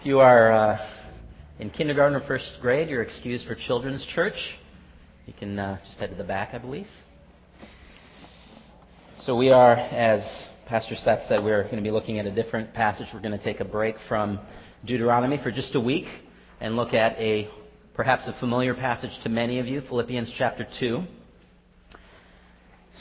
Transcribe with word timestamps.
If 0.00 0.06
you 0.06 0.20
are 0.20 0.52
uh, 0.52 0.78
in 1.58 1.70
kindergarten 1.70 2.14
or 2.14 2.24
first 2.24 2.48
grade, 2.60 2.88
you're 2.88 3.02
excused 3.02 3.48
for 3.48 3.56
children's 3.56 4.06
church. 4.14 4.36
You 5.26 5.32
can 5.36 5.58
uh, 5.58 5.80
just 5.88 5.98
head 5.98 6.10
to 6.10 6.14
the 6.14 6.22
back, 6.22 6.50
I 6.52 6.58
believe. 6.58 6.86
So 9.22 9.36
we 9.36 9.50
are, 9.50 9.72
as 9.74 10.20
Pastor 10.66 10.94
Seth 10.94 11.26
said, 11.26 11.42
we're 11.42 11.64
going 11.64 11.78
to 11.78 11.82
be 11.82 11.90
looking 11.90 12.20
at 12.20 12.26
a 12.26 12.30
different 12.30 12.74
passage. 12.74 13.08
We're 13.12 13.22
going 13.22 13.36
to 13.36 13.42
take 13.42 13.58
a 13.58 13.64
break 13.64 13.96
from 14.06 14.38
Deuteronomy 14.84 15.40
for 15.42 15.50
just 15.50 15.74
a 15.74 15.80
week 15.80 16.06
and 16.60 16.76
look 16.76 16.94
at 16.94 17.18
a 17.18 17.50
perhaps 17.94 18.28
a 18.28 18.38
familiar 18.38 18.74
passage 18.74 19.10
to 19.24 19.28
many 19.28 19.58
of 19.58 19.66
you, 19.66 19.80
Philippians 19.80 20.32
chapter 20.38 20.64
2, 20.78 21.02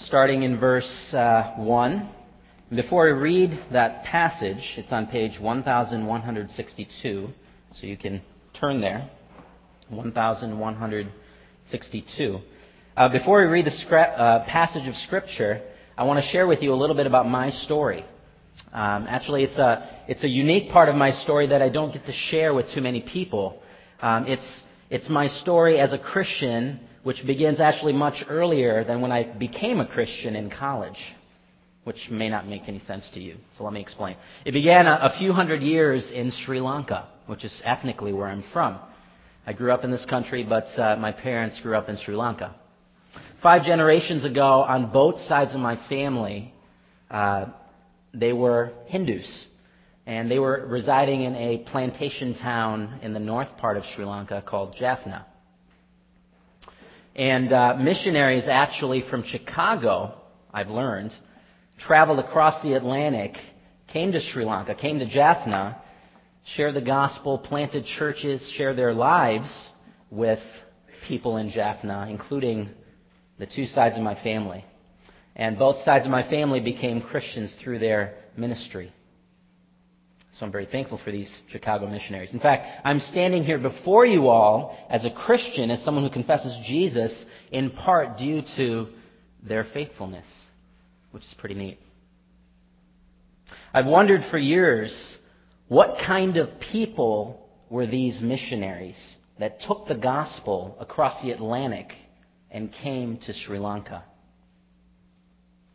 starting 0.06 0.42
in 0.42 0.60
verse 0.60 1.14
uh, 1.14 1.54
1. 1.58 2.10
Before 2.76 3.08
I 3.08 3.12
read 3.12 3.58
that 3.72 4.04
passage, 4.04 4.74
it's 4.76 4.92
on 4.92 5.08
page 5.08 5.40
1162, 5.40 7.30
so 7.74 7.88
you 7.88 7.96
can 7.96 8.22
turn 8.60 8.82
there. 8.82 9.10
1162. 9.88 12.40
Uh, 12.98 13.08
before 13.08 13.40
we 13.40 13.46
read 13.48 13.68
the 13.68 13.96
uh, 13.96 14.44
passage 14.48 14.86
of 14.86 14.96
Scripture, 14.96 15.62
I 15.98 16.04
want 16.04 16.22
to 16.22 16.30
share 16.30 16.46
with 16.46 16.62
you 16.62 16.74
a 16.74 16.76
little 16.76 16.98
bit 16.98 17.08
about 17.08 17.26
my 17.26 17.52
story. 17.52 18.04
Um, 18.74 19.06
actually, 19.08 19.46
it's 19.46 19.58
a, 19.58 20.04
it's 20.10 20.26
a 20.26 20.30
unique 20.30 20.70
part 20.70 20.90
of 20.90 20.96
my 20.96 21.12
story 21.12 21.48
that 21.48 21.62
I 21.62 21.70
don't 21.70 21.94
get 21.94 22.06
to 22.08 22.12
share 22.12 22.54
with 22.54 22.66
too 22.76 22.82
many 22.82 23.00
people. 23.00 23.62
Um, 24.02 24.28
it's, 24.28 24.64
it's 24.90 25.08
my 25.08 25.30
story 25.30 25.80
as 25.80 25.94
a 25.94 25.98
Christian, 25.98 26.82
which 27.04 27.26
begins 27.26 27.62
actually 27.62 27.94
much 27.94 28.26
earlier 28.28 28.84
than 28.84 29.00
when 29.00 29.14
I 29.14 29.24
became 29.24 29.80
a 29.80 29.88
Christian 29.88 30.36
in 30.36 30.50
college 30.50 31.16
which 31.88 32.10
may 32.12 32.28
not 32.28 32.46
make 32.46 32.64
any 32.68 32.82
sense 32.82 33.10
to 33.14 33.22
you. 33.22 33.38
So 33.58 33.64
let 33.64 33.72
me 33.72 33.80
explain. 33.80 34.18
It 34.44 34.52
began 34.52 34.88
a, 34.88 35.00
a 35.04 35.18
few 35.18 35.32
hundred 35.32 35.62
years 35.62 36.12
in 36.14 36.32
Sri 36.32 36.60
Lanka, 36.60 37.08
which 37.28 37.46
is 37.46 37.62
ethnically 37.64 38.12
where 38.12 38.28
I'm 38.28 38.44
from. 38.52 38.78
I 39.46 39.54
grew 39.54 39.72
up 39.72 39.86
in 39.86 39.92
this 39.92 40.04
country, 40.04 40.44
but 40.44 40.68
uh, 40.78 40.98
my 40.98 41.14
parents 41.14 41.62
grew 41.62 41.78
up 41.78 41.88
in 41.88 41.96
Sri 41.96 42.14
Lanka. 42.14 42.54
Five 43.42 43.64
generations 43.64 44.26
ago, 44.26 44.66
on 44.68 44.92
both 44.92 45.22
sides 45.22 45.56
of 45.56 45.62
my 45.62 45.78
family, 45.88 46.54
uh, 47.10 47.46
they 48.14 48.34
were 48.34 48.74
Hindus. 48.88 49.46
And 50.06 50.30
they 50.30 50.40
were 50.40 50.66
residing 50.68 51.22
in 51.22 51.36
a 51.36 51.60
plantation 51.72 52.36
town 52.38 53.00
in 53.02 53.14
the 53.14 53.22
north 53.22 53.56
part 53.60 53.78
of 53.78 53.86
Sri 53.96 54.04
Lanka 54.04 54.44
called 54.46 54.76
Jaffna. 54.78 55.26
And 57.16 57.54
uh, 57.54 57.78
missionaries 57.80 58.44
actually 58.46 59.06
from 59.10 59.24
Chicago, 59.24 60.16
I've 60.54 60.70
learned, 60.70 61.14
traveled 61.80 62.20
across 62.20 62.62
the 62.64 62.74
Atlantic, 62.74 63.34
came 63.88 64.12
to 64.12 64.20
Sri 64.20 64.46
Lanka, 64.46 64.76
came 64.76 65.00
to 65.00 65.06
Jaffna, 65.06 65.82
shared 66.56 66.76
the 66.76 66.82
gospel, 66.82 67.38
planted 67.38 67.86
churches, 67.86 68.52
shared 68.56 68.78
their 68.78 68.94
lives 68.94 69.70
with 70.10 70.40
people 71.08 71.38
in 71.38 71.50
Jaffna, 71.50 72.08
including 72.10 72.70
the 73.38 73.46
two 73.46 73.66
sides 73.66 73.96
of 73.96 74.02
my 74.02 74.16
family. 74.24 74.66
And 75.36 75.60
both 75.60 75.84
sides 75.84 76.06
of 76.06 76.12
my 76.12 76.28
family 76.28 76.60
became 76.60 77.02
Christians 77.02 77.56
through 77.64 77.80
their 77.80 78.16
ministry. 78.36 78.92
So 80.40 80.46
I'm 80.46 80.52
very 80.52 80.68
thankful 80.68 81.00
for 81.04 81.12
these 81.12 81.32
Chicago 81.50 81.88
missionaries. 81.88 82.34
In 82.34 82.40
fact, 82.40 82.82
I'm 82.84 83.00
standing 83.00 83.44
here 83.44 83.58
before 83.58 84.06
you 84.06 84.28
all 84.28 84.78
as 84.90 85.04
a 85.04 85.10
Christian, 85.10 85.72
as 85.72 85.84
someone 85.84 86.04
who 86.04 86.12
confesses 86.12 86.56
Jesus, 86.66 87.26
in 87.52 87.72
part 87.72 88.18
due 88.18 88.44
to 88.56 88.88
their 89.44 89.64
faithfulness 89.64 90.28
which 91.18 91.26
is 91.26 91.34
pretty 91.40 91.56
neat. 91.56 91.80
I've 93.74 93.88
wondered 93.88 94.22
for 94.30 94.38
years 94.38 94.96
what 95.68 95.98
kind 96.06 96.38
of 96.38 96.48
people 96.60 97.50
were 97.72 97.88
these 97.88 98.22
missionaries 98.22 99.00
that 99.40 99.60
took 99.62 99.88
the 99.88 99.96
gospel 99.96 100.78
across 100.80 101.20
the 101.24 101.32
Atlantic 101.32 101.92
and 102.52 102.72
came 102.72 103.18
to 103.26 103.34
Sri 103.34 103.58
Lanka. 103.58 104.04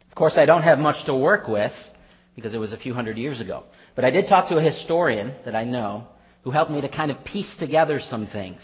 Of 0.08 0.14
course, 0.14 0.34
I 0.36 0.47
don't 0.47 0.62
have 0.62 0.78
much 0.78 1.04
to 1.06 1.14
work 1.16 1.48
with 1.48 1.72
because 2.36 2.54
it 2.54 2.59
was 2.59 2.72
a 2.72 2.78
few 2.78 2.94
hundred 2.94 3.19
years 3.19 3.41
ago. 3.41 3.64
But 3.97 4.04
I 4.04 4.10
did 4.10 4.28
talk 4.28 4.48
to 4.50 4.59
a 4.59 4.62
historian 4.62 5.34
that 5.44 5.56
I 5.56 5.64
know 5.64 6.06
who 6.42 6.53
helped 6.53 6.70
me 6.70 6.82
to 6.82 6.88
kind 6.88 7.10
of 7.10 7.24
piece 7.24 7.56
together 7.56 7.98
some 7.98 8.28
things. 8.28 8.60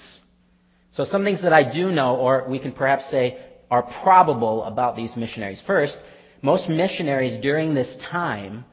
So 0.93 1.05
some 1.05 1.25
things 1.25 1.43
that 1.43 1.53
I 1.53 1.72
do 1.72 1.91
know, 1.91 2.19
or 2.19 2.47
we 2.49 2.60
can 2.60 2.71
perhaps 2.71 3.10
say 3.10 3.37
are 3.69 3.83
probable 3.83 4.62
about 4.62 4.95
these 4.95 5.16
missionaries. 5.16 5.60
First, 5.66 5.99
most 6.43 6.69
missionaries 6.69 7.41
during 7.43 7.75
this 7.75 7.97
time, 8.10 8.65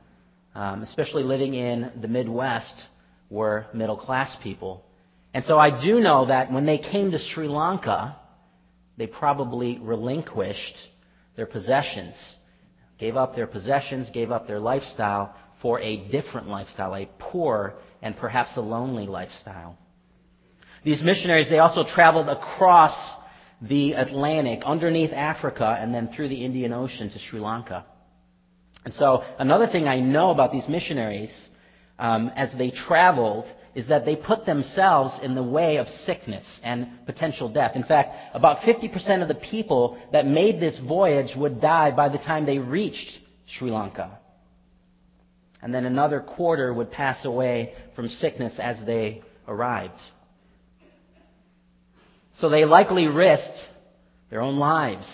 um, 0.54 0.84
especially 0.84 1.24
living 1.24 1.54
in 1.54 1.92
the 2.02 2.08
Midwest, 2.08 2.74
were 3.30 3.66
middle 3.74 3.98
class 3.98 4.36
people. 4.44 4.84
And 5.34 5.44
so 5.46 5.58
I 5.58 5.84
do 5.84 6.00
know 6.00 6.28
that 6.28 6.52
when 6.52 6.66
they 6.66 6.78
came 6.78 7.12
to 7.12 7.20
Sri 7.20 7.48
Lanka, 7.48 8.16
they 8.98 9.08
probably 9.08 9.78
relinquished 9.80 10.78
their 11.36 11.46
possessions, 11.46 12.16
gave 13.00 13.18
up 13.18 13.36
their 13.36 13.48
possessions, 13.48 14.10
gave 14.14 14.32
up 14.32 14.48
their 14.48 14.60
lifestyle 14.60 15.36
for 15.62 15.82
a 15.82 16.08
different 16.10 16.48
lifestyle, 16.48 16.96
a 16.96 17.10
poor 17.20 17.74
and 18.02 18.16
perhaps 18.16 18.56
a 18.56 18.62
lonely 18.62 19.08
lifestyle. 19.08 19.78
These 20.84 21.02
missionaries, 21.02 21.50
they 21.50 21.60
also 21.60 21.84
traveled 21.84 22.30
across 22.30 22.96
the 23.62 23.94
Atlantic, 23.94 24.62
underneath 24.66 25.12
Africa, 25.12 25.78
and 25.80 25.94
then 25.94 26.10
through 26.16 26.30
the 26.30 26.44
Indian 26.44 26.74
Ocean 26.74 27.10
to 27.10 27.20
Sri 27.20 27.40
Lanka. 27.40 27.86
And 28.84 28.94
so, 28.94 29.24
another 29.40 29.68
thing 29.68 29.88
I 29.88 30.00
know 30.00 30.30
about 30.30 30.52
these 30.52 30.68
missionaries 30.68 31.36
um, 31.98 32.32
as 32.36 32.56
they 32.58 32.72
traveled 32.72 33.46
is 33.74 33.90
that 33.90 34.06
they 34.06 34.16
put 34.16 34.46
themselves 34.46 35.20
in 35.22 35.36
the 35.36 35.44
way 35.44 35.78
of 35.78 35.88
sickness 35.88 36.46
and 36.64 37.06
potential 37.06 37.50
death. 37.50 37.76
In 37.76 37.84
fact, 37.84 38.16
about 38.34 38.60
50% 38.60 39.22
of 39.22 39.28
the 39.28 39.36
people 39.36 39.98
that 40.14 40.26
made 40.26 40.62
this 40.62 40.80
voyage 40.80 41.36
would 41.36 41.60
die 41.60 41.92
by 41.92 42.10
the 42.10 42.18
time 42.18 42.46
they 42.46 42.58
reached 42.58 43.20
Sri 43.48 43.70
Lanka. 43.70 44.18
And 45.62 45.74
then 45.74 45.86
another 45.86 46.22
quarter 46.22 46.74
would 46.74 46.92
pass 46.92 47.26
away 47.26 47.74
from 47.96 48.08
sickness 48.08 48.60
as 48.60 48.78
they 48.86 49.24
arrived. 49.48 50.00
So 52.38 52.50
they 52.50 52.66
likely 52.66 53.08
risked 53.08 53.58
their 54.30 54.42
own 54.42 54.58
lives, 54.58 55.08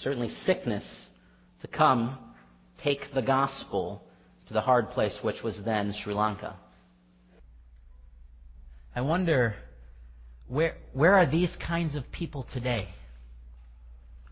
certainly 0.00 0.28
sickness, 0.44 0.84
to 1.62 1.68
come 1.68 2.18
take 2.82 3.12
the 3.14 3.22
gospel 3.22 4.02
to 4.46 4.54
the 4.54 4.60
hard 4.60 4.90
place, 4.90 5.18
which 5.22 5.42
was 5.42 5.58
then 5.64 5.92
Sri 5.92 6.14
Lanka. 6.14 6.56
I 8.94 9.00
wonder 9.00 9.56
where, 10.46 10.76
where 10.92 11.14
are 11.14 11.26
these 11.28 11.54
kinds 11.66 11.96
of 11.96 12.04
people 12.12 12.46
today? 12.52 12.88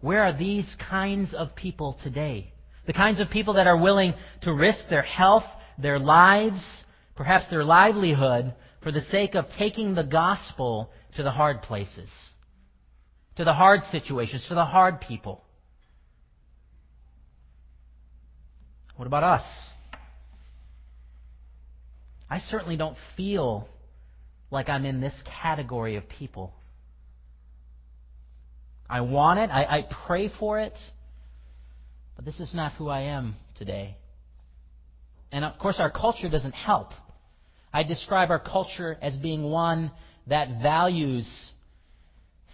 Where 0.01 0.23
are 0.23 0.37
these 0.37 0.73
kinds 0.89 1.35
of 1.35 1.57
people 1.57 1.99
today? 2.03 2.53
The 2.87 2.93
kinds 2.93 3.19
of 3.19 3.31
people 3.31 3.55
that 3.55 3.67
are 3.67 3.81
willing 3.81 4.15
to 4.43 4.53
risk 4.53 4.89
their 4.89 5.03
health, 5.03 5.45
their 5.79 5.99
lives, 5.99 6.63
perhaps 7.17 7.51
their 7.51 7.65
livelihood, 7.65 8.55
for 8.83 8.93
the 8.93 9.01
sake 9.01 9.35
of 9.35 9.47
taking 9.59 9.95
the 9.95 10.05
gospel 10.05 10.91
to 11.17 11.23
the 11.23 11.31
hard 11.31 11.63
places, 11.63 12.09
to 13.37 13.45
the 13.45 13.53
hard 13.53 13.83
situations, 13.91 14.47
to 14.49 14.55
the 14.55 14.65
hard 14.65 15.01
people. 15.01 15.43
What 18.97 19.07
about 19.07 19.25
us? 19.25 19.43
I 22.31 22.39
certainly 22.39 22.77
don't 22.77 22.97
feel 23.17 23.69
like 24.51 24.69
I'm 24.69 24.85
in 24.85 25.01
this 25.01 25.15
category 25.43 25.97
of 25.97 26.09
people. 26.09 26.53
I 28.89 29.01
want 29.01 29.41
it, 29.41 29.51
I, 29.51 29.65
I 29.65 29.89
pray 30.07 30.31
for 30.39 30.61
it, 30.61 30.75
but 32.17 32.25
this 32.25 32.39
is 32.39 32.55
not 32.55 32.73
who 32.75 32.89
I 32.89 33.03
am 33.03 33.35
today. 33.57 33.97
And 35.33 35.45
of 35.45 35.59
course, 35.59 35.81
our 35.81 35.91
culture 35.91 36.29
doesn't 36.29 36.53
help. 36.53 36.91
I 37.73 37.83
describe 37.83 38.31
our 38.31 38.39
culture 38.39 38.97
as 39.03 39.17
being 39.17 39.43
one 39.43 39.91
that 40.27 40.63
values 40.63 41.53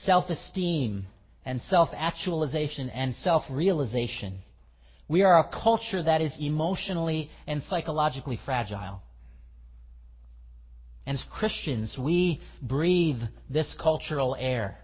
self 0.05 0.31
esteem 0.31 1.07
and 1.45 1.61
self 1.63 1.91
actualization 1.95 2.91
and 2.91 3.15
self 3.17 3.45
realization. 3.51 4.39
We 5.09 5.23
are 5.23 5.41
a 5.41 5.51
culture 5.63 6.03
that 6.03 6.21
is 6.21 6.37
emotionally 6.39 7.31
and 7.47 7.63
psychologically 7.65 8.39
fragile. 8.45 9.03
And 11.07 11.17
as 11.17 11.25
Christians, 11.33 11.99
we 11.99 12.41
breathe 12.63 13.21
this 13.49 13.75
cultural 13.81 14.37
air. 14.39 14.79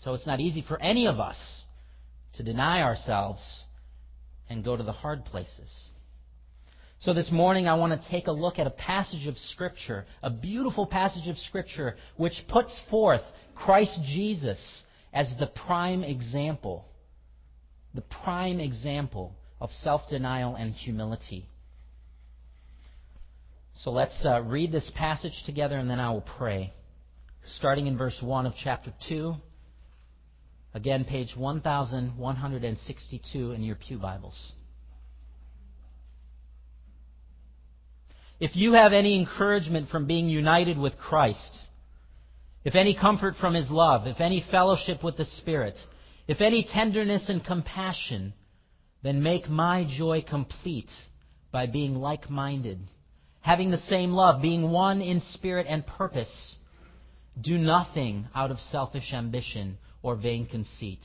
So 0.00 0.12
it's 0.14 0.26
not 0.26 0.40
easy 0.40 0.62
for 0.66 0.80
any 0.82 1.06
of 1.06 1.20
us 1.20 1.38
to 2.34 2.42
deny 2.42 2.82
ourselves 2.82 3.62
and 4.50 4.64
go 4.64 4.76
to 4.76 4.82
the 4.82 4.92
hard 4.92 5.24
places. 5.24 5.70
So 7.02 7.12
this 7.12 7.30
morning 7.32 7.66
I 7.66 7.74
want 7.74 8.00
to 8.00 8.10
take 8.10 8.28
a 8.28 8.32
look 8.32 8.60
at 8.60 8.68
a 8.68 8.70
passage 8.70 9.26
of 9.26 9.36
Scripture, 9.36 10.06
a 10.22 10.30
beautiful 10.30 10.86
passage 10.86 11.26
of 11.26 11.36
Scripture, 11.36 11.96
which 12.16 12.44
puts 12.46 12.80
forth 12.90 13.22
Christ 13.56 13.98
Jesus 14.04 14.84
as 15.12 15.34
the 15.40 15.48
prime 15.48 16.04
example, 16.04 16.84
the 17.92 18.02
prime 18.02 18.60
example 18.60 19.34
of 19.60 19.72
self-denial 19.72 20.54
and 20.54 20.74
humility. 20.74 21.48
So 23.74 23.90
let's 23.90 24.24
uh, 24.24 24.40
read 24.42 24.70
this 24.70 24.88
passage 24.94 25.42
together 25.44 25.78
and 25.78 25.90
then 25.90 25.98
I 25.98 26.12
will 26.12 26.20
pray. 26.20 26.72
Starting 27.44 27.88
in 27.88 27.98
verse 27.98 28.22
1 28.22 28.46
of 28.46 28.52
chapter 28.62 28.92
2. 29.08 29.34
Again, 30.72 31.04
page 31.04 31.34
1162 31.36 33.50
in 33.50 33.64
your 33.64 33.74
Pew 33.74 33.98
Bibles. 33.98 34.52
If 38.42 38.56
you 38.56 38.72
have 38.72 38.92
any 38.92 39.16
encouragement 39.16 39.88
from 39.88 40.08
being 40.08 40.28
united 40.28 40.76
with 40.76 40.98
Christ, 40.98 41.60
if 42.64 42.74
any 42.74 42.92
comfort 42.92 43.36
from 43.36 43.54
His 43.54 43.70
love, 43.70 44.08
if 44.08 44.20
any 44.20 44.44
fellowship 44.50 45.04
with 45.04 45.16
the 45.16 45.24
Spirit, 45.24 45.78
if 46.26 46.40
any 46.40 46.64
tenderness 46.64 47.28
and 47.28 47.44
compassion, 47.44 48.34
then 49.00 49.22
make 49.22 49.48
my 49.48 49.86
joy 49.88 50.24
complete 50.28 50.90
by 51.52 51.66
being 51.66 51.94
like 51.94 52.28
minded, 52.28 52.80
having 53.42 53.70
the 53.70 53.78
same 53.78 54.10
love, 54.10 54.42
being 54.42 54.72
one 54.72 55.00
in 55.00 55.20
spirit 55.20 55.68
and 55.68 55.86
purpose. 55.86 56.56
Do 57.40 57.56
nothing 57.56 58.26
out 58.34 58.50
of 58.50 58.58
selfish 58.58 59.12
ambition 59.12 59.78
or 60.02 60.16
vain 60.16 60.46
conceit, 60.46 61.04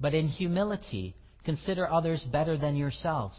but 0.00 0.14
in 0.14 0.26
humility 0.26 1.14
consider 1.44 1.88
others 1.88 2.24
better 2.24 2.58
than 2.58 2.74
yourselves. 2.74 3.38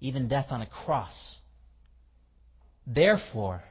even 0.00 0.28
death 0.28 0.46
on 0.50 0.62
a 0.62 0.66
cross. 0.66 1.14
Therefore, 2.86 3.62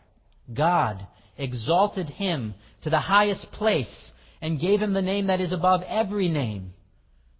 God 0.53 1.05
exalted 1.37 2.09
him 2.09 2.53
to 2.83 2.89
the 2.89 2.99
highest 2.99 3.51
place 3.51 4.11
and 4.41 4.59
gave 4.59 4.81
him 4.81 4.93
the 4.93 5.01
name 5.01 5.27
that 5.27 5.41
is 5.41 5.53
above 5.53 5.81
every 5.87 6.27
name 6.27 6.73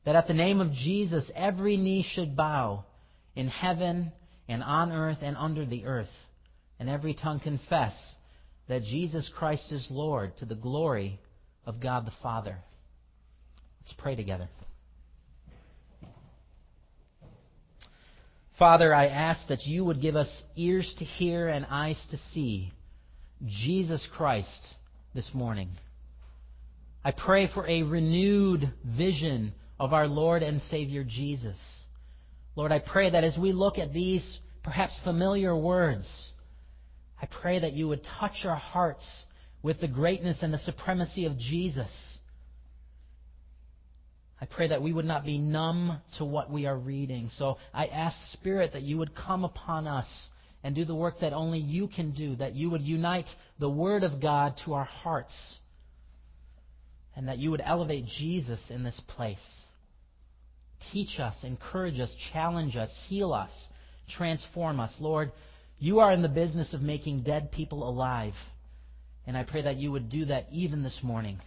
that 0.06 0.16
at 0.16 0.28
the 0.28 0.34
name 0.34 0.62
of 0.62 0.72
Jesus 0.72 1.30
every 1.36 1.78
knee 1.78 2.06
should 2.08 2.36
bow 2.36 2.86
in 3.36 3.48
heaven 3.48 4.12
and 4.48 4.64
on 4.64 4.92
earth 4.92 5.18
and 5.22 5.36
under 5.36 5.66
the 5.66 5.86
earth, 5.86 6.14
and 6.80 6.90
every 6.90 7.16
tongue 7.16 7.40
confess 7.40 7.94
that 8.68 8.84
Jesus 8.84 9.30
Christ 9.36 9.72
is 9.72 9.88
Lord 9.90 10.38
to 10.38 10.46
the 10.46 10.56
glory 10.56 11.20
of 11.66 11.82
God 11.82 12.06
the 12.06 12.14
Father. 12.22 12.58
Let's 13.82 13.96
pray 13.98 14.16
together. 14.16 14.48
Father, 18.58 18.94
I 18.94 19.08
ask 19.08 19.48
that 19.50 19.66
you 19.66 19.84
would 19.84 20.02
give 20.02 20.16
us 20.16 20.44
ears 20.56 20.96
to 21.00 21.06
hear 21.06 21.50
and 21.50 21.66
eyes 21.70 22.02
to 22.12 22.18
see 22.18 22.72
Jesus 23.46 24.08
Christ 24.16 24.66
this 25.14 25.32
morning. 25.34 25.72
I 27.04 27.12
pray 27.12 27.48
for 27.54 27.68
a 27.68 27.84
renewed 27.84 28.72
vision 28.86 29.54
of 29.78 29.92
our 29.92 30.08
Lord 30.08 30.42
and 30.42 30.62
Savior 30.62 31.04
Jesus. 31.04 31.60
Lord, 32.56 32.72
I 32.72 32.80
pray 32.80 33.10
that 33.10 33.26
as 33.26 33.38
we 33.38 33.52
look 33.52 33.78
at 33.78 33.92
these 33.92 34.40
perhaps 34.64 34.98
familiar 35.04 35.56
words, 35.56 36.08
I 37.22 37.26
pray 37.26 37.60
that 37.60 37.74
you 37.74 37.90
would 37.90 38.06
touch 38.20 38.46
our 38.46 38.56
hearts 38.56 39.26
with 39.64 39.82
the 39.82 39.88
greatness 39.90 40.44
and 40.44 40.54
the 40.54 40.60
supremacy 40.60 41.26
of 41.26 41.38
Jesus. 41.38 42.15
I 44.46 44.48
pray 44.56 44.68
that 44.68 44.84
we 44.84 44.94
would 44.94 45.06
not 45.06 45.26
be 45.26 45.40
numb 45.40 46.00
to 46.20 46.24
what 46.24 46.52
we 46.52 46.68
are 46.68 46.78
reading. 46.78 47.32
So 47.36 47.58
I 47.74 47.88
ask, 47.88 48.16
Spirit, 48.34 48.74
that 48.74 48.84
you 48.84 49.00
would 49.00 49.16
come 49.16 49.44
upon 49.44 49.88
us 49.88 50.06
and 50.64 50.76
do 50.76 50.86
the 50.86 50.94
work 50.94 51.22
that 51.22 51.34
only 51.34 51.58
you 51.58 51.88
can 51.88 52.12
do, 52.12 52.36
that 52.36 52.54
you 52.54 52.70
would 52.70 52.84
unite 52.84 53.26
the 53.60 53.72
Word 53.72 54.04
of 54.04 54.22
God 54.22 54.54
to 54.64 54.74
our 54.74 54.84
hearts, 54.84 55.34
and 57.16 57.28
that 57.28 57.40
you 57.40 57.50
would 57.50 57.62
elevate 57.66 58.06
Jesus 58.06 58.70
in 58.70 58.84
this 58.84 59.02
place. 59.08 59.64
Teach 60.94 61.20
us, 61.20 61.36
encourage 61.42 62.00
us, 62.00 62.16
challenge 62.32 62.76
us, 62.78 62.92
heal 63.08 63.34
us, 63.34 63.50
transform 64.08 64.80
us. 64.80 64.96
Lord, 65.00 65.32
you 65.80 66.02
are 66.02 66.12
in 66.12 66.22
the 66.22 66.30
business 66.30 66.76
of 66.76 66.84
making 66.84 67.24
dead 67.24 67.52
people 67.52 67.90
alive. 67.90 68.36
And 69.26 69.36
I 69.36 69.42
pray 69.42 69.64
that 69.64 69.78
you 69.78 69.92
would 69.92 70.12
do 70.12 70.26
that 70.26 70.46
even 70.52 70.84
this 70.84 71.00
morning. 71.02 71.40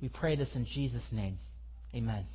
We 0.00 0.08
pray 0.08 0.36
this 0.36 0.54
in 0.54 0.66
Jesus' 0.66 1.08
name. 1.10 1.40
Amen. 1.94 2.26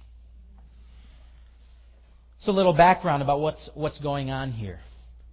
So, 2.39 2.51
a 2.51 2.53
little 2.53 2.73
background 2.73 3.23
about 3.23 3.39
what's, 3.39 3.69
what's 3.73 3.99
going 3.99 4.29
on 4.29 4.51
here. 4.51 4.79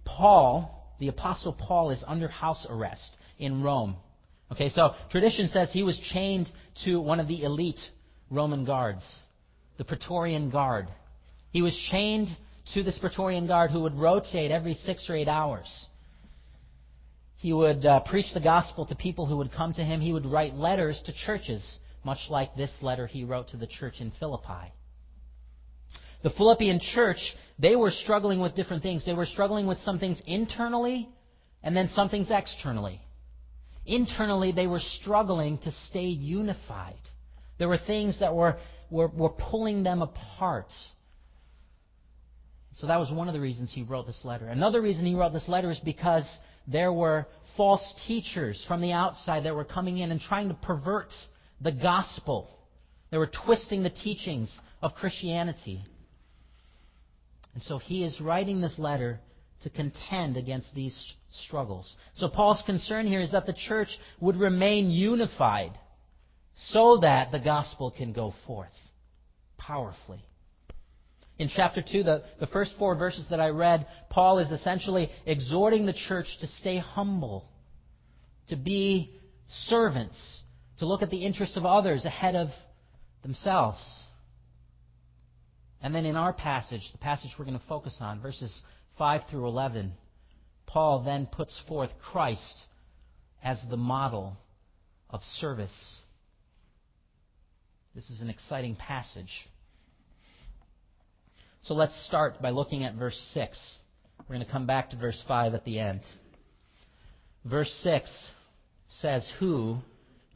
Paul, 0.05 0.95
the 0.99 1.09
Apostle 1.09 1.53
Paul, 1.53 1.91
is 1.91 2.03
under 2.07 2.27
house 2.27 2.65
arrest 2.69 3.17
in 3.37 3.61
Rome. 3.61 3.95
Okay, 4.51 4.69
so 4.69 4.95
tradition 5.09 5.47
says 5.49 5.71
he 5.71 5.83
was 5.83 5.97
chained 6.11 6.47
to 6.85 6.99
one 6.99 7.19
of 7.19 7.27
the 7.27 7.43
elite 7.43 7.79
Roman 8.29 8.65
guards 8.65 9.03
the 9.77 9.83
Praetorian 9.83 10.49
Guard. 10.49 10.87
He 11.51 11.61
was 11.61 11.75
chained 11.91 12.27
to 12.73 12.83
this 12.83 12.99
Praetorian 12.99 13.47
Guard 13.47 13.71
who 13.71 13.81
would 13.81 13.95
rotate 13.95 14.51
every 14.51 14.75
six 14.75 15.09
or 15.09 15.15
eight 15.15 15.27
hours. 15.27 15.87
He 17.37 17.51
would 17.51 17.85
uh, 17.85 18.01
preach 18.01 18.33
the 18.33 18.39
gospel 18.39 18.85
to 18.85 18.95
people 18.95 19.25
who 19.25 19.37
would 19.37 19.51
come 19.51 19.73
to 19.73 19.83
him. 19.83 19.99
He 19.99 20.13
would 20.13 20.25
write 20.25 20.55
letters 20.55 21.01
to 21.07 21.13
churches, 21.13 21.79
much 22.03 22.19
like 22.29 22.55
this 22.55 22.73
letter 22.81 23.07
he 23.07 23.23
wrote 23.23 23.49
to 23.49 23.57
the 23.57 23.67
church 23.67 23.95
in 23.99 24.11
Philippi. 24.19 24.73
The 26.23 26.29
Philippian 26.29 26.79
church, 26.79 27.35
they 27.59 27.75
were 27.75 27.91
struggling 27.91 28.39
with 28.39 28.55
different 28.55 28.83
things. 28.83 29.05
They 29.05 29.13
were 29.13 29.25
struggling 29.25 29.67
with 29.67 29.79
some 29.79 29.99
things 29.99 30.21
internally 30.25 31.09
and 31.61 31.75
then 31.75 31.89
some 31.89 32.09
things 32.09 32.29
externally. 32.31 33.01
Internally, 33.85 34.53
they 34.53 34.67
were 34.67 34.79
struggling 34.79 35.57
to 35.59 35.71
stay 35.89 36.05
unified. 36.05 36.99
There 37.59 37.67
were 37.67 37.77
things 37.77 38.19
that 38.19 38.33
were 38.33 38.57
were, 38.93 39.07
were 39.07 39.29
pulling 39.29 39.83
them 39.83 40.01
apart. 40.01 40.71
So 42.75 42.87
that 42.87 42.99
was 42.99 43.11
one 43.11 43.27
of 43.27 43.33
the 43.33 43.41
reasons 43.41 43.71
he 43.73 43.81
wrote 43.81 44.05
this 44.05 44.21
letter. 44.23 44.47
Another 44.47 44.81
reason 44.81 45.05
he 45.05 45.15
wrote 45.15 45.33
this 45.33 45.49
letter 45.49 45.71
is 45.71 45.79
because 45.79 46.25
there 46.67 46.93
were 46.93 47.25
false 47.57 47.93
teachers 48.07 48.63
from 48.67 48.81
the 48.81 48.91
outside 48.91 49.45
that 49.45 49.55
were 49.55 49.65
coming 49.65 49.97
in 49.97 50.11
and 50.11 50.21
trying 50.21 50.47
to 50.49 50.53
pervert 50.53 51.11
the 51.63 51.71
gospel. 51.71 52.49
They 53.09 53.17
were 53.17 53.29
twisting 53.45 53.83
the 53.83 53.89
teachings 53.89 54.51
of 54.81 54.95
Christianity. 54.95 55.83
And 57.53 57.63
so 57.63 57.77
he 57.77 58.03
is 58.03 58.19
writing 58.19 58.61
this 58.61 58.77
letter 58.77 59.19
to 59.61 59.69
contend 59.69 60.35
against 60.35 60.73
these 60.75 61.13
struggles. 61.31 61.95
So 62.15 62.27
Paul's 62.27 62.61
concern 62.65 63.07
here 63.07 63.21
is 63.21 63.31
that 63.31 63.45
the 63.45 63.53
church 63.53 63.97
would 64.19 64.35
remain 64.35 64.91
unified 64.91 65.71
so 66.55 66.97
that 67.01 67.31
the 67.31 67.39
gospel 67.39 67.91
can 67.91 68.13
go 68.13 68.33
forth 68.45 68.73
powerfully. 69.57 70.23
In 71.39 71.49
chapter 71.49 71.81
2, 71.81 72.03
the, 72.03 72.23
the 72.39 72.47
first 72.47 72.73
four 72.77 72.95
verses 72.95 73.25
that 73.29 73.39
I 73.39 73.49
read, 73.49 73.87
Paul 74.09 74.39
is 74.39 74.51
essentially 74.51 75.09
exhorting 75.25 75.85
the 75.85 75.93
church 75.93 76.37
to 76.41 76.47
stay 76.47 76.77
humble, 76.77 77.45
to 78.49 78.55
be 78.55 79.15
servants, 79.47 80.42
to 80.79 80.85
look 80.85 81.01
at 81.01 81.09
the 81.09 81.25
interests 81.25 81.57
of 81.57 81.65
others 81.65 82.05
ahead 82.05 82.35
of 82.35 82.49
themselves. 83.21 83.81
And 85.81 85.93
then 85.93 86.05
in 86.05 86.15
our 86.15 86.33
passage, 86.33 86.81
the 86.91 86.97
passage 86.97 87.31
we're 87.37 87.45
going 87.45 87.59
to 87.59 87.65
focus 87.67 87.97
on, 87.99 88.21
verses 88.21 88.61
5 88.97 89.21
through 89.29 89.47
11, 89.47 89.93
Paul 90.65 91.03
then 91.03 91.27
puts 91.27 91.59
forth 91.67 91.91
Christ 92.01 92.55
as 93.43 93.61
the 93.69 93.77
model 93.77 94.37
of 95.09 95.21
service. 95.39 95.97
This 97.93 98.09
is 98.09 98.21
an 98.21 98.29
exciting 98.29 98.75
passage. 98.75 99.47
So 101.63 101.75
let's 101.75 102.07
start 102.07 102.41
by 102.41 102.49
looking 102.49 102.83
at 102.83 102.95
verse 102.95 103.19
6. 103.33 103.75
We're 104.19 104.35
going 104.35 104.45
to 104.45 104.51
come 104.51 104.65
back 104.65 104.89
to 104.89 104.97
verse 104.97 105.21
5 105.27 105.53
at 105.53 105.63
the 105.65 105.79
end. 105.79 106.01
Verse 107.45 107.71
6 107.83 108.29
says, 108.89 109.29
Who, 109.39 109.77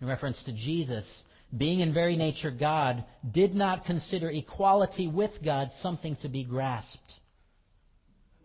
in 0.01 0.07
reference 0.07 0.43
to 0.43 0.53
Jesus, 0.53 1.05
being 1.55 1.79
in 1.79 1.93
very 1.93 2.15
nature 2.15 2.51
God, 2.51 3.03
did 3.31 3.53
not 3.53 3.85
consider 3.85 4.29
equality 4.29 5.07
with 5.07 5.31
God 5.43 5.69
something 5.81 6.15
to 6.21 6.29
be 6.29 6.43
grasped. 6.43 7.13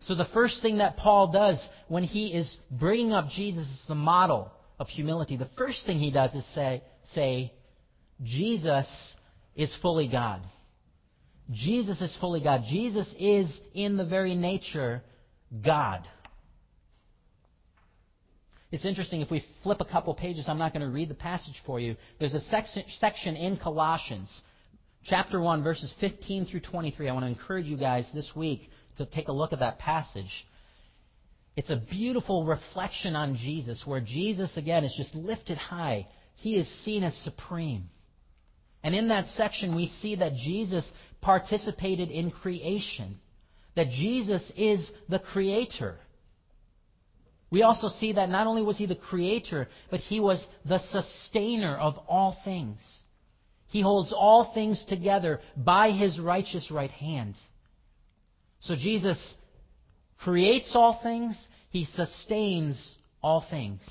So 0.01 0.15
the 0.15 0.25
first 0.33 0.61
thing 0.61 0.79
that 0.79 0.97
Paul 0.97 1.31
does 1.31 1.65
when 1.87 2.03
he 2.03 2.33
is 2.33 2.57
bringing 2.69 3.13
up 3.13 3.29
Jesus 3.29 3.67
as 3.69 3.87
the 3.87 3.95
model 3.95 4.51
of 4.79 4.87
humility, 4.89 5.37
the 5.37 5.49
first 5.57 5.85
thing 5.85 5.99
he 5.99 6.11
does 6.11 6.33
is 6.33 6.45
say, 6.53 6.83
say 7.13 7.53
Jesus 8.21 8.87
is 9.55 9.75
fully 9.81 10.07
God. 10.07 10.41
Jesus 11.51 12.01
is 12.01 12.15
fully 12.19 12.41
God. 12.41 12.63
Jesus 12.67 13.13
is 13.19 13.59
in 13.73 13.97
the 13.97 14.05
very 14.05 14.35
nature 14.35 15.03
God. 15.63 16.07
It's 18.73 18.85
interesting, 18.85 19.21
if 19.21 19.29
we 19.29 19.45
flip 19.61 19.81
a 19.81 19.85
couple 19.85 20.15
pages, 20.15 20.49
I'm 20.49 20.57
not 20.57 20.73
going 20.73 20.83
to 20.83 20.91
read 20.91 21.07
the 21.07 21.13
passage 21.13 21.61
for 21.63 21.79
you. 21.79 21.95
There's 22.19 22.33
a 22.33 22.39
section 22.39 23.35
in 23.35 23.55
Colossians, 23.57 24.41
chapter 25.05 25.39
1, 25.39 25.61
verses 25.61 25.93
15 25.99 26.47
through 26.47 26.61
23. 26.61 27.07
I 27.07 27.13
want 27.13 27.23
to 27.23 27.29
encourage 27.29 27.67
you 27.67 27.77
guys 27.77 28.09
this 28.15 28.31
week 28.35 28.67
to 28.97 29.05
take 29.05 29.27
a 29.27 29.31
look 29.31 29.53
at 29.53 29.59
that 29.59 29.77
passage. 29.77 30.47
It's 31.55 31.69
a 31.69 31.75
beautiful 31.75 32.45
reflection 32.45 33.15
on 33.15 33.35
Jesus, 33.35 33.83
where 33.85 34.01
Jesus, 34.01 34.57
again, 34.57 34.83
is 34.83 34.95
just 34.97 35.13
lifted 35.13 35.59
high. 35.59 36.07
He 36.37 36.55
is 36.55 36.67
seen 36.83 37.03
as 37.03 37.15
supreme. 37.17 37.91
And 38.81 38.95
in 38.95 39.09
that 39.09 39.27
section, 39.27 39.75
we 39.75 39.85
see 39.85 40.15
that 40.15 40.33
Jesus 40.33 40.91
participated 41.21 42.09
in 42.09 42.31
creation, 42.31 43.19
that 43.75 43.89
Jesus 43.89 44.51
is 44.57 44.89
the 45.09 45.19
creator. 45.19 45.99
We 47.53 47.61
also 47.61 47.87
see 47.87 48.13
that 48.13 48.29
not 48.29 48.47
only 48.47 48.63
was 48.63 48.79
he 48.79 48.87
the 48.87 48.95
creator, 48.95 49.67
but 49.91 49.99
he 49.99 50.19
was 50.19 50.43
the 50.65 50.79
sustainer 50.79 51.77
of 51.77 51.99
all 52.09 52.35
things. 52.43 52.79
He 53.67 53.79
holds 53.79 54.11
all 54.11 54.55
things 54.55 54.83
together 54.85 55.39
by 55.55 55.91
his 55.91 56.19
righteous 56.19 56.71
right 56.71 56.89
hand. 56.89 57.35
So 58.61 58.75
Jesus 58.75 59.35
creates 60.17 60.71
all 60.73 60.99
things, 61.03 61.37
he 61.69 61.85
sustains 61.85 62.95
all 63.21 63.45
things. 63.47 63.81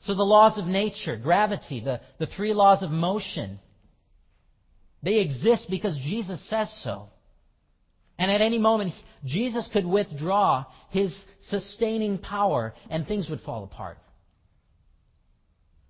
So 0.00 0.14
the 0.14 0.22
laws 0.22 0.58
of 0.58 0.66
nature, 0.66 1.16
gravity, 1.16 1.80
the, 1.80 2.02
the 2.18 2.26
three 2.26 2.52
laws 2.52 2.82
of 2.82 2.90
motion, 2.90 3.58
they 5.02 5.20
exist 5.20 5.68
because 5.70 5.96
Jesus 5.96 6.46
says 6.50 6.70
so. 6.84 7.08
And 8.22 8.30
at 8.30 8.40
any 8.40 8.58
moment, 8.58 8.94
Jesus 9.24 9.68
could 9.72 9.84
withdraw 9.84 10.66
his 10.90 11.12
sustaining 11.46 12.18
power 12.18 12.72
and 12.88 13.04
things 13.04 13.28
would 13.28 13.40
fall 13.40 13.64
apart. 13.64 13.98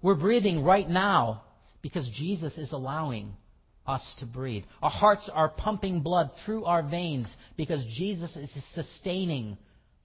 We're 0.01 0.15
breathing 0.15 0.65
right 0.65 0.89
now 0.89 1.43
because 1.83 2.09
Jesus 2.15 2.57
is 2.57 2.73
allowing 2.73 3.35
us 3.87 4.17
to 4.21 4.25
breathe. 4.25 4.65
Our 4.81 4.89
hearts 4.89 5.29
are 5.31 5.51
pumping 5.51 6.01
blood 6.01 6.31
through 6.47 6.65
our 6.65 6.83
veins 6.83 7.31
because 7.59 7.85
Jesus 7.99 8.35
is 8.35 8.51
sustaining 8.73 9.59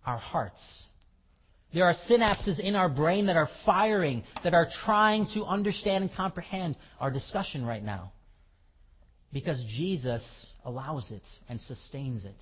our 0.06 0.18
hearts. 0.18 0.84
There 1.74 1.86
are 1.86 1.96
synapses 2.10 2.60
in 2.60 2.76
our 2.76 2.90
brain 2.90 3.28
that 3.28 3.38
are 3.38 3.50
firing, 3.66 4.26
that 4.44 4.54
are 4.54 4.68
trying 4.84 5.30
to 5.34 5.46
understand 5.46 6.04
and 6.04 6.14
comprehend 6.14 6.76
our 7.00 7.10
discussion 7.10 7.66
right 7.66 7.84
now. 7.84 8.12
Because 9.32 9.64
Jesus 9.78 10.22
allows 10.68 11.10
it 11.12 11.24
and 11.50 11.60
sustains 11.62 12.26
it. 12.26 12.36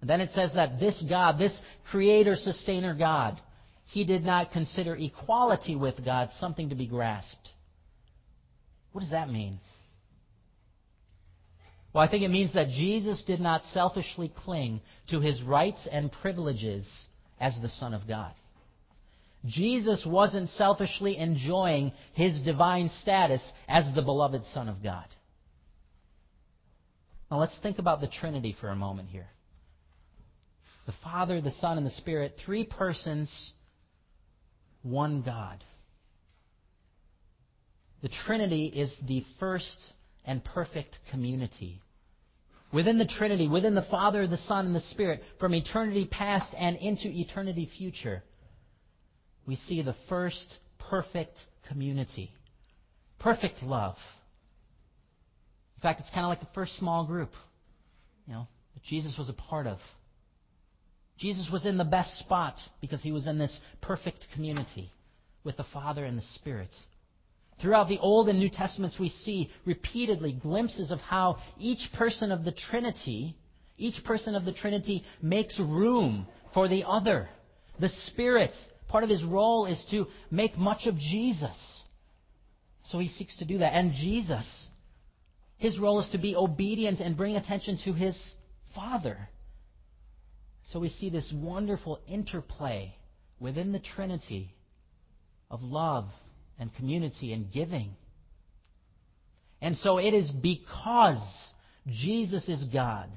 And 0.00 0.10
then 0.10 0.20
it 0.20 0.30
says 0.32 0.54
that 0.54 0.78
this 0.78 1.02
God, 1.08 1.38
this 1.38 1.58
creator, 1.90 2.36
sustainer 2.36 2.94
God, 2.94 3.40
he 3.86 4.04
did 4.04 4.24
not 4.24 4.52
consider 4.52 4.94
equality 4.94 5.76
with 5.76 6.04
God 6.04 6.30
something 6.38 6.68
to 6.68 6.74
be 6.74 6.86
grasped. 6.86 7.50
What 8.92 9.00
does 9.00 9.12
that 9.12 9.30
mean? 9.30 9.60
Well, 11.92 12.04
I 12.04 12.10
think 12.10 12.22
it 12.22 12.30
means 12.30 12.52
that 12.54 12.68
Jesus 12.68 13.22
did 13.24 13.40
not 13.40 13.64
selfishly 13.66 14.30
cling 14.44 14.80
to 15.08 15.20
his 15.20 15.42
rights 15.42 15.88
and 15.90 16.12
privileges 16.12 16.86
as 17.40 17.58
the 17.62 17.68
Son 17.68 17.94
of 17.94 18.06
God. 18.06 18.32
Jesus 19.46 20.04
wasn't 20.04 20.50
selfishly 20.50 21.16
enjoying 21.16 21.92
his 22.12 22.40
divine 22.40 22.90
status 23.00 23.40
as 23.68 23.94
the 23.94 24.02
beloved 24.02 24.44
Son 24.46 24.68
of 24.68 24.82
God. 24.82 25.06
Now 27.30 27.38
let's 27.38 27.56
think 27.62 27.78
about 27.78 28.00
the 28.00 28.08
Trinity 28.08 28.56
for 28.60 28.68
a 28.68 28.76
moment 28.76 29.08
here. 29.10 29.28
The 30.86 30.94
Father, 31.04 31.40
the 31.40 31.50
Son, 31.50 31.76
and 31.76 31.86
the 31.86 31.90
Spirit, 31.90 32.36
three 32.44 32.64
persons, 32.64 33.52
one 34.82 35.22
God. 35.22 35.62
The 38.00 38.08
Trinity 38.08 38.66
is 38.66 38.96
the 39.06 39.22
first 39.38 39.78
and 40.24 40.42
perfect 40.42 40.98
community. 41.10 41.82
Within 42.72 42.98
the 42.98 43.06
Trinity, 43.06 43.48
within 43.48 43.74
the 43.74 43.86
Father, 43.90 44.26
the 44.26 44.36
Son, 44.36 44.66
and 44.66 44.74
the 44.74 44.80
Spirit, 44.80 45.22
from 45.40 45.54
eternity 45.54 46.06
past 46.10 46.54
and 46.56 46.76
into 46.76 47.08
eternity 47.08 47.68
future, 47.76 48.22
we 49.46 49.56
see 49.56 49.82
the 49.82 49.96
first 50.08 50.58
perfect 50.90 51.36
community. 51.68 52.30
Perfect 53.18 53.62
love. 53.62 53.96
In 55.78 55.82
fact, 55.82 56.00
it's 56.00 56.10
kind 56.10 56.24
of 56.24 56.28
like 56.28 56.40
the 56.40 56.54
first 56.54 56.76
small 56.76 57.06
group, 57.06 57.30
you 58.26 58.32
know, 58.32 58.48
that 58.74 58.82
Jesus 58.82 59.16
was 59.16 59.28
a 59.28 59.32
part 59.32 59.68
of. 59.68 59.78
Jesus 61.16 61.48
was 61.52 61.64
in 61.64 61.78
the 61.78 61.84
best 61.84 62.18
spot 62.18 62.56
because 62.80 63.00
he 63.00 63.12
was 63.12 63.28
in 63.28 63.38
this 63.38 63.60
perfect 63.80 64.26
community 64.34 64.90
with 65.44 65.56
the 65.56 65.62
Father 65.62 66.04
and 66.04 66.18
the 66.18 66.22
Spirit. 66.34 66.70
Throughout 67.62 67.88
the 67.88 67.98
Old 68.00 68.28
and 68.28 68.40
New 68.40 68.50
Testaments, 68.50 68.98
we 68.98 69.08
see 69.08 69.52
repeatedly 69.64 70.32
glimpses 70.32 70.90
of 70.90 70.98
how 70.98 71.38
each 71.60 71.92
person 71.94 72.32
of 72.32 72.44
the 72.44 72.52
Trinity, 72.52 73.36
each 73.76 74.02
person 74.02 74.34
of 74.34 74.44
the 74.44 74.52
Trinity 74.52 75.04
makes 75.22 75.60
room 75.60 76.26
for 76.54 76.66
the 76.66 76.82
other. 76.88 77.28
The 77.78 77.88
Spirit, 77.88 78.50
part 78.88 79.04
of 79.04 79.10
his 79.10 79.22
role 79.22 79.66
is 79.66 79.84
to 79.92 80.08
make 80.28 80.58
much 80.58 80.88
of 80.88 80.98
Jesus. 80.98 81.82
So 82.82 82.98
he 82.98 83.06
seeks 83.06 83.36
to 83.36 83.44
do 83.44 83.58
that. 83.58 83.74
And 83.74 83.92
Jesus 83.92 84.67
his 85.58 85.78
role 85.78 86.00
is 86.00 86.08
to 86.10 86.18
be 86.18 86.36
obedient 86.36 87.00
and 87.00 87.16
bring 87.16 87.36
attention 87.36 87.78
to 87.84 87.92
his 87.92 88.16
Father. 88.74 89.28
So 90.66 90.78
we 90.78 90.88
see 90.88 91.10
this 91.10 91.32
wonderful 91.34 92.00
interplay 92.06 92.94
within 93.40 93.72
the 93.72 93.78
Trinity 93.78 94.54
of 95.50 95.62
love 95.62 96.06
and 96.58 96.74
community 96.74 97.32
and 97.32 97.50
giving. 97.50 97.90
And 99.60 99.76
so 99.76 99.98
it 99.98 100.14
is 100.14 100.30
because 100.30 101.52
Jesus 101.86 102.48
is 102.48 102.64
God 102.64 103.10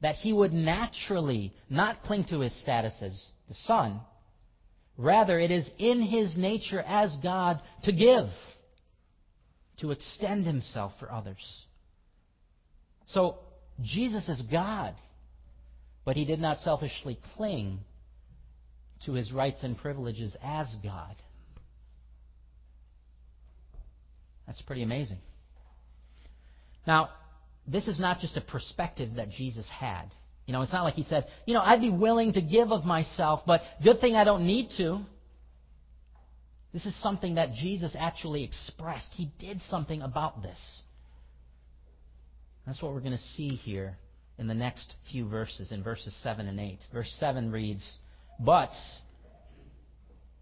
that 0.00 0.14
he 0.14 0.32
would 0.32 0.52
naturally 0.52 1.52
not 1.68 2.02
cling 2.04 2.24
to 2.26 2.40
his 2.40 2.58
status 2.62 2.94
as 3.02 3.26
the 3.48 3.54
Son. 3.54 4.00
Rather, 4.96 5.38
it 5.38 5.50
is 5.50 5.68
in 5.78 6.02
his 6.02 6.36
nature 6.36 6.80
as 6.80 7.14
God 7.22 7.60
to 7.84 7.92
give, 7.92 8.28
to 9.78 9.90
extend 9.90 10.46
himself 10.46 10.92
for 10.98 11.10
others. 11.10 11.66
So 13.06 13.38
Jesus 13.82 14.28
is 14.28 14.40
God, 14.42 14.94
but 16.04 16.16
he 16.16 16.24
did 16.24 16.40
not 16.40 16.58
selfishly 16.58 17.18
cling 17.36 17.80
to 19.06 19.12
his 19.12 19.32
rights 19.32 19.62
and 19.62 19.76
privileges 19.76 20.36
as 20.42 20.74
God. 20.82 21.16
That's 24.46 24.62
pretty 24.62 24.82
amazing. 24.82 25.18
Now, 26.86 27.10
this 27.66 27.86
is 27.86 28.00
not 28.00 28.18
just 28.18 28.36
a 28.36 28.40
perspective 28.40 29.16
that 29.16 29.30
Jesus 29.30 29.68
had. 29.68 30.10
You 30.46 30.52
know, 30.52 30.62
it's 30.62 30.72
not 30.72 30.82
like 30.82 30.94
he 30.94 31.04
said, 31.04 31.26
you 31.46 31.54
know, 31.54 31.60
I'd 31.60 31.80
be 31.80 31.90
willing 31.90 32.32
to 32.32 32.40
give 32.40 32.72
of 32.72 32.84
myself, 32.84 33.42
but 33.46 33.60
good 33.84 34.00
thing 34.00 34.16
I 34.16 34.24
don't 34.24 34.46
need 34.46 34.70
to. 34.78 35.00
This 36.72 36.86
is 36.86 37.00
something 37.02 37.36
that 37.36 37.52
Jesus 37.52 37.96
actually 37.98 38.42
expressed. 38.44 39.12
He 39.12 39.30
did 39.38 39.62
something 39.62 40.02
about 40.02 40.42
this. 40.42 40.58
That's 42.66 42.82
what 42.82 42.92
we're 42.92 43.00
going 43.00 43.12
to 43.12 43.18
see 43.18 43.50
here 43.50 43.96
in 44.38 44.46
the 44.46 44.54
next 44.54 44.94
few 45.10 45.28
verses, 45.28 45.72
in 45.72 45.82
verses 45.82 46.14
7 46.22 46.46
and 46.46 46.58
8. 46.58 46.78
Verse 46.92 47.14
7 47.18 47.50
reads, 47.50 47.98
But 48.38 48.70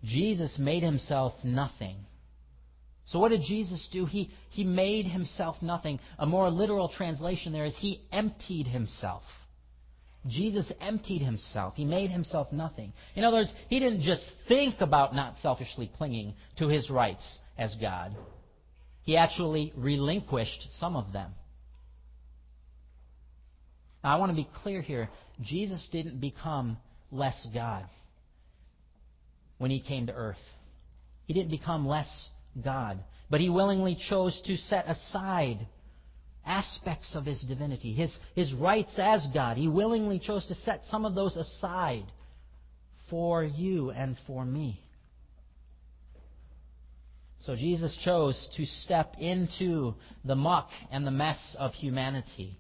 Jesus 0.05 0.57
made 0.59 0.83
himself 0.83 1.33
nothing. 1.43 1.97
So 3.07 3.19
what 3.19 3.31
did 3.31 3.41
Jesus 3.41 3.89
do? 3.91 4.05
He, 4.05 4.31
he 4.51 4.65
made 4.65 5.07
himself 5.07 5.57
nothing. 5.63 5.99
A 6.19 6.27
more 6.27 6.51
literal 6.51 6.89
translation 6.89 7.53
there 7.53 7.65
is 7.65 7.77
he 7.77 8.03
emptied 8.13 8.67
himself. 8.67 9.23
Jesus 10.27 10.71
emptied 10.81 11.23
himself. 11.23 11.75
He 11.75 11.85
made 11.85 12.11
himself 12.11 12.53
nothing. 12.53 12.93
In 13.15 13.25
other 13.25 13.39
words, 13.39 13.53
he 13.69 13.79
didn't 13.79 14.03
just 14.03 14.31
think 14.47 14.81
about 14.81 15.15
not 15.15 15.39
selfishly 15.41 15.91
clinging 15.97 16.35
to 16.59 16.69
his 16.69 16.91
rights 16.91 17.39
as 17.57 17.75
God. 17.81 18.15
He 19.05 19.17
actually 19.17 19.73
relinquished 19.75 20.67
some 20.79 20.95
of 20.95 21.13
them. 21.13 21.33
Now, 24.09 24.17
I 24.17 24.21
want 24.21 24.31
to 24.33 24.37
be 24.37 24.49
clear 24.63 24.81
here. 24.81 25.11
Jesus 25.43 25.87
didn't 25.93 26.19
become 26.19 26.79
less 27.13 27.47
God 27.53 27.85
when 29.59 29.71
he 29.71 29.81
came 29.81 30.07
to 30.07 30.15
earth. 30.15 30.39
He 31.27 31.35
didn't 31.35 31.51
become 31.51 31.87
less 31.87 32.09
God, 32.65 33.01
but 33.29 33.43
he 33.43 33.51
willingly 33.51 33.99
chose 34.09 34.41
to 34.47 34.57
set 34.57 34.89
aside 34.89 35.59
aspects 36.47 37.15
of 37.17 37.27
his 37.27 37.43
divinity, 37.43 37.93
his, 37.93 38.19
his 38.35 38.51
rights 38.55 38.99
as 38.99 39.27
God. 39.35 39.59
He 39.59 39.69
willingly 39.69 40.19
chose 40.19 40.47
to 40.47 40.55
set 40.55 40.85
some 40.85 41.05
of 41.05 41.15
those 41.15 41.37
aside 41.37 42.07
for 43.11 43.45
you 43.45 43.91
and 43.91 44.17
for 44.27 44.43
me. 44.43 44.81
So 47.41 47.57
Jesus 47.57 47.95
chose 48.03 48.49
to 48.57 48.65
step 48.65 49.17
into 49.19 49.97
the 50.25 50.35
muck 50.35 50.71
and 50.91 51.07
the 51.07 51.11
mess 51.11 51.55
of 51.59 51.75
humanity 51.75 52.57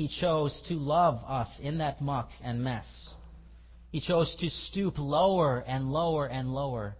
he 0.00 0.08
chose 0.08 0.62
to 0.66 0.74
love 0.76 1.22
us 1.28 1.60
in 1.62 1.76
that 1.76 2.00
muck 2.00 2.30
and 2.42 2.64
mess. 2.64 2.86
He 3.92 4.00
chose 4.00 4.34
to 4.40 4.48
stoop 4.48 4.94
lower 4.96 5.58
and 5.58 5.92
lower 5.92 6.26
and 6.26 6.54
lower 6.54 6.96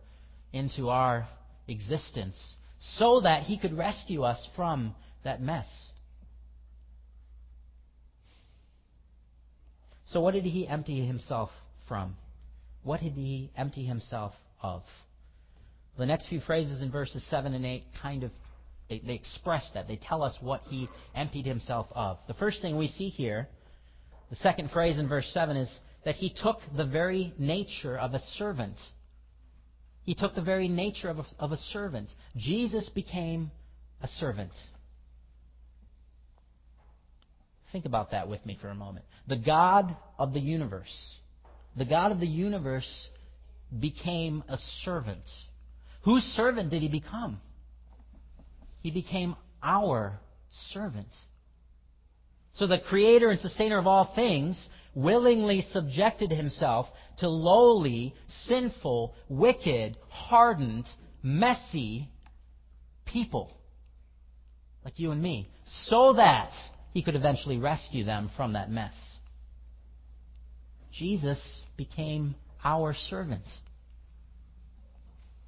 into 0.52 0.90
our 0.90 1.26
existence 1.66 2.57
so 2.99 3.23
that 3.23 3.45
he 3.45 3.57
could 3.57 3.73
rescue 3.73 4.23
us 4.23 4.47
from 4.54 4.95
that 5.25 5.40
mess. 5.40 5.66
So, 10.04 10.21
what 10.21 10.35
did 10.35 10.45
he 10.45 10.69
empty 10.69 11.07
himself 11.07 11.49
from? 11.88 12.16
What 12.83 13.00
did 13.00 13.14
he 13.14 13.50
empty 13.57 13.87
himself 13.87 14.35
of? 14.61 14.83
The 15.97 16.04
next 16.04 16.28
few 16.28 16.40
phrases 16.40 16.83
in 16.83 16.90
verses 16.90 17.25
7 17.30 17.54
and 17.54 17.64
8 17.64 17.83
kind 18.02 18.25
of 18.25 18.30
they, 18.90 18.99
they 18.99 19.14
express 19.14 19.70
that. 19.73 19.87
They 19.88 19.97
tell 19.97 20.23
us 20.23 20.37
what 20.40 20.62
he 20.64 20.88
emptied 21.14 21.47
himself 21.47 21.87
of. 21.92 22.18
The 22.26 22.35
first 22.35 22.61
thing 22.61 22.76
we 22.76 22.88
see 22.88 23.09
here, 23.09 23.49
the 24.28 24.37
second 24.37 24.70
phrase 24.73 24.99
in 24.99 25.09
verse 25.09 25.30
7 25.32 25.56
is 25.56 25.78
that 26.04 26.16
he 26.16 26.35
took 26.35 26.59
the 26.76 26.85
very 26.85 27.32
nature 27.38 27.97
of 27.97 28.14
a 28.14 28.18
servant. 28.18 28.76
He 30.02 30.14
took 30.14 30.35
the 30.35 30.42
very 30.42 30.66
nature 30.66 31.09
of 31.09 31.20
a, 31.20 31.25
of 31.38 31.52
a 31.52 31.56
servant. 31.56 32.12
Jesus 32.37 32.88
became 32.88 33.52
a 34.02 34.09
servant. 34.09 34.52
Think 37.70 37.85
about 37.85 38.11
that 38.11 38.28
with 38.28 38.44
me 38.44 38.59
for 38.61 38.68
a 38.68 38.75
moment. 38.75 39.04
The 39.28 39.37
God 39.37 39.97
of 40.18 40.32
the 40.32 40.40
universe, 40.40 41.14
the 41.76 41.85
God 41.85 42.11
of 42.11 42.18
the 42.18 42.26
universe 42.26 43.09
became 43.78 44.42
a 44.49 44.56
servant. 44.82 45.23
Whose 46.02 46.25
servant 46.25 46.70
did 46.70 46.82
he 46.82 46.88
become? 46.88 47.40
He 48.82 48.90
became 48.90 49.37
our 49.62 50.20
servant. 50.72 51.08
So 52.54 52.66
the 52.66 52.78
creator 52.78 53.30
and 53.30 53.38
sustainer 53.40 53.78
of 53.78 53.87
all 53.87 54.12
things 54.14 54.68
willingly 54.94 55.66
subjected 55.70 56.30
himself 56.30 56.87
to 57.18 57.28
lowly, 57.28 58.14
sinful, 58.46 59.14
wicked, 59.28 59.96
hardened, 60.08 60.87
messy 61.22 62.08
people 63.04 63.56
like 64.84 64.99
you 64.99 65.10
and 65.10 65.22
me, 65.22 65.49
so 65.87 66.14
that 66.14 66.52
he 66.92 67.02
could 67.02 67.14
eventually 67.14 67.58
rescue 67.58 68.04
them 68.04 68.30
from 68.37 68.54
that 68.54 68.70
mess. 68.70 68.94
Jesus 70.92 71.60
became 71.76 72.34
our 72.64 72.94
servant. 72.94 73.44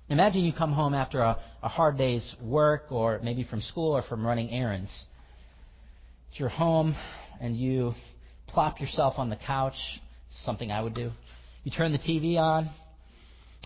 Imagine 0.08 0.44
you 0.44 0.52
come 0.52 0.72
home 0.72 0.94
after 0.94 1.20
a, 1.20 1.38
a 1.62 1.68
hard 1.68 1.96
day's 1.96 2.34
work, 2.42 2.86
or 2.90 3.20
maybe 3.22 3.44
from 3.44 3.60
school 3.60 3.96
or 3.96 4.02
from 4.02 4.26
running 4.26 4.50
errands. 4.50 5.04
You're 6.34 6.48
home 6.48 6.96
and 7.40 7.56
you 7.56 7.94
plop 8.48 8.80
yourself 8.80 9.14
on 9.18 9.30
the 9.30 9.36
couch. 9.36 9.76
It's 10.26 10.44
Something 10.44 10.70
I 10.72 10.80
would 10.80 10.94
do. 10.94 11.10
You 11.64 11.70
turn 11.70 11.92
the 11.92 11.98
TV 11.98 12.36
on, 12.36 12.68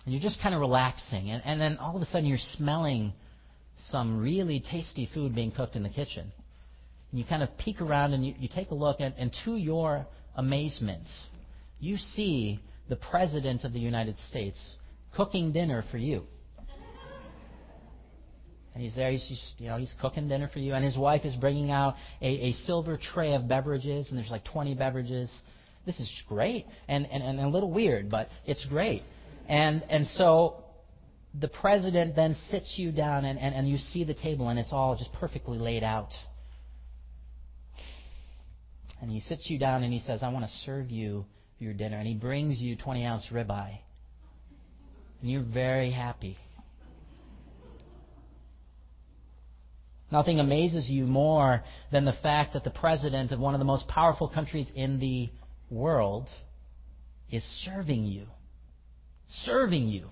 and 0.05 0.13
you're 0.13 0.21
just 0.21 0.41
kind 0.41 0.53
of 0.53 0.61
relaxing, 0.61 1.31
and, 1.31 1.41
and 1.45 1.59
then 1.59 1.77
all 1.77 1.95
of 1.95 2.01
a 2.01 2.05
sudden 2.05 2.25
you're 2.25 2.37
smelling 2.37 3.13
some 3.77 4.19
really 4.19 4.59
tasty 4.59 5.09
food 5.13 5.33
being 5.35 5.51
cooked 5.51 5.75
in 5.75 5.83
the 5.83 5.89
kitchen. 5.89 6.31
And 7.11 7.19
you 7.19 7.25
kind 7.25 7.41
of 7.41 7.57
peek 7.57 7.81
around 7.81 8.13
and 8.13 8.25
you, 8.25 8.33
you 8.39 8.47
take 8.47 8.71
a 8.71 8.75
look, 8.75 8.97
and, 8.99 9.13
and 9.17 9.35
to 9.45 9.55
your 9.55 10.05
amazement, 10.35 11.07
you 11.79 11.97
see 11.97 12.59
the 12.89 12.95
President 12.95 13.63
of 13.63 13.73
the 13.73 13.79
United 13.79 14.17
States 14.29 14.75
cooking 15.17 15.51
dinner 15.51 15.83
for 15.91 15.97
you. 15.97 16.23
And 18.73 18.83
he's 18.83 18.95
there, 18.95 19.09
he's 19.09 19.27
just, 19.27 19.55
you 19.57 19.69
know, 19.69 19.77
he's 19.77 19.93
cooking 19.99 20.29
dinner 20.29 20.47
for 20.53 20.59
you, 20.59 20.75
and 20.75 20.85
his 20.85 20.95
wife 20.95 21.25
is 21.25 21.35
bringing 21.35 21.71
out 21.71 21.95
a, 22.21 22.27
a 22.27 22.51
silver 22.53 22.95
tray 22.95 23.33
of 23.33 23.47
beverages, 23.47 24.09
and 24.09 24.19
there's 24.19 24.29
like 24.29 24.45
20 24.45 24.75
beverages. 24.75 25.35
This 25.87 25.99
is 25.99 26.23
great, 26.29 26.67
and, 26.87 27.07
and, 27.07 27.23
and 27.23 27.39
a 27.39 27.47
little 27.47 27.71
weird, 27.71 28.11
but 28.11 28.29
it's 28.45 28.63
great. 28.65 29.01
And, 29.47 29.83
and 29.89 30.05
so 30.05 30.63
the 31.33 31.47
president 31.47 32.15
then 32.15 32.35
sits 32.51 32.75
you 32.77 32.91
down, 32.91 33.25
and, 33.25 33.39
and, 33.39 33.55
and 33.55 33.67
you 33.67 33.79
see 33.79 34.03
the 34.03 34.13
table, 34.13 34.49
and 34.49 34.59
it's 34.59 34.71
all 34.71 34.95
just 34.95 35.11
perfectly 35.13 35.57
laid 35.57 35.83
out. 35.83 36.11
And 39.01 39.09
he 39.09 39.21
sits 39.21 39.49
you 39.49 39.57
down, 39.57 39.81
and 39.81 39.91
he 39.91 40.01
says, 40.01 40.21
I 40.21 40.29
want 40.29 40.45
to 40.45 40.51
serve 40.65 40.91
you 40.91 41.25
your 41.57 41.73
dinner. 41.73 41.97
And 41.97 42.07
he 42.07 42.13
brings 42.13 42.59
you 42.59 42.75
20 42.75 43.03
ounce 43.03 43.25
ribeye. 43.31 43.79
And 45.21 45.31
you're 45.31 45.41
very 45.41 45.91
happy. 45.91 46.37
Nothing 50.11 50.39
amazes 50.39 50.89
you 50.89 51.05
more 51.05 51.63
than 51.91 52.05
the 52.05 52.13
fact 52.13 52.53
that 52.53 52.63
the 52.63 52.69
president 52.69 53.31
of 53.31 53.39
one 53.39 53.53
of 53.53 53.59
the 53.59 53.65
most 53.65 53.87
powerful 53.87 54.29
countries 54.29 54.71
in 54.73 54.99
the 54.99 55.29
world 55.69 56.29
is 57.29 57.43
serving 57.65 58.05
you. 58.05 58.25
Serving 59.27 59.89
you. 59.89 60.07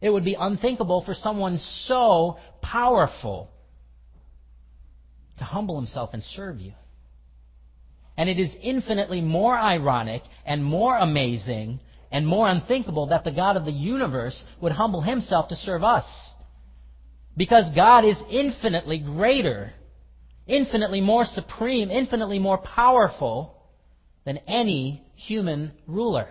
It 0.00 0.10
would 0.10 0.24
be 0.24 0.36
unthinkable 0.38 1.02
for 1.04 1.14
someone 1.14 1.58
so 1.58 2.38
powerful 2.60 3.50
to 5.38 5.44
humble 5.44 5.76
himself 5.76 6.10
and 6.12 6.22
serve 6.22 6.58
you. 6.58 6.72
And 8.16 8.28
it 8.28 8.40
is 8.40 8.54
infinitely 8.60 9.20
more 9.20 9.56
ironic 9.56 10.22
and 10.44 10.64
more 10.64 10.96
amazing 10.96 11.80
and 12.10 12.26
more 12.26 12.48
unthinkable 12.48 13.08
that 13.08 13.24
the 13.24 13.32
God 13.32 13.56
of 13.56 13.64
the 13.64 13.72
universe 13.72 14.42
would 14.60 14.72
humble 14.72 15.00
himself 15.00 15.48
to 15.48 15.56
serve 15.56 15.82
us. 15.82 16.04
Because 17.36 17.70
God 17.74 18.04
is 18.04 18.16
infinitely 18.30 18.98
greater, 18.98 19.72
infinitely 20.46 21.00
more 21.00 21.24
supreme, 21.24 21.90
infinitely 21.90 22.38
more 22.38 22.58
powerful 22.58 23.62
than 24.24 24.38
any 24.46 25.04
human 25.14 25.72
ruler. 25.86 26.28